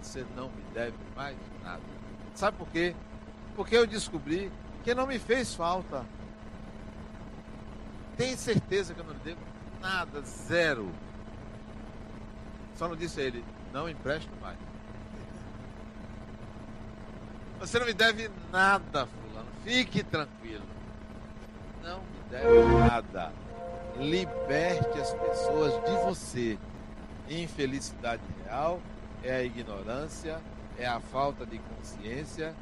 você 0.00 0.24
não 0.36 0.48
me 0.48 0.62
deve 0.72 0.96
mais 1.16 1.36
nada. 1.62 1.82
Sabe 2.34 2.56
por 2.56 2.68
quê? 2.68 2.94
Porque 3.56 3.76
eu 3.76 3.86
descobri 3.86 4.50
que 4.84 4.94
não 4.94 5.06
me 5.06 5.18
fez 5.18 5.54
falta. 5.54 6.06
Tem 8.16 8.36
certeza 8.36 8.94
que 8.94 9.00
eu 9.00 9.04
não 9.04 9.12
lhe 9.12 9.20
devo 9.20 9.40
nada, 9.80 10.20
zero. 10.22 10.88
Só 12.76 12.88
não 12.88 12.96
disse 12.96 13.20
a 13.20 13.24
ele, 13.24 13.44
não 13.72 13.88
empresto 13.88 14.30
mais. 14.40 14.58
Você 17.60 17.78
não 17.78 17.86
me 17.86 17.94
deve 17.94 18.28
nada, 18.50 19.06
fulano. 19.06 19.48
Fique 19.62 20.02
tranquilo. 20.02 20.64
Não 21.82 21.98
me 21.98 22.18
deve 22.28 22.64
nada. 22.88 23.32
Liberte 23.96 24.98
as 24.98 25.12
pessoas 25.14 25.72
de 25.84 26.04
você. 26.04 26.58
Infelicidade 27.28 28.22
real 28.44 28.80
é 29.22 29.36
a 29.36 29.42
ignorância, 29.44 30.40
é 30.76 30.86
a 30.86 30.98
falta 30.98 31.46
de 31.46 31.58
consciência 31.58 32.52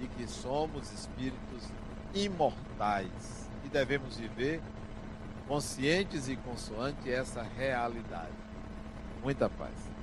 de 0.00 0.06
que 0.06 0.26
somos 0.28 0.92
espíritos 0.92 1.68
imortais 2.14 3.50
e 3.64 3.68
devemos 3.68 4.16
viver 4.16 4.60
conscientes 5.48 6.28
e 6.28 6.36
consoante 6.36 7.10
essa 7.10 7.42
realidade. 7.42 8.43
Muita 9.24 9.48
paz. 9.48 9.93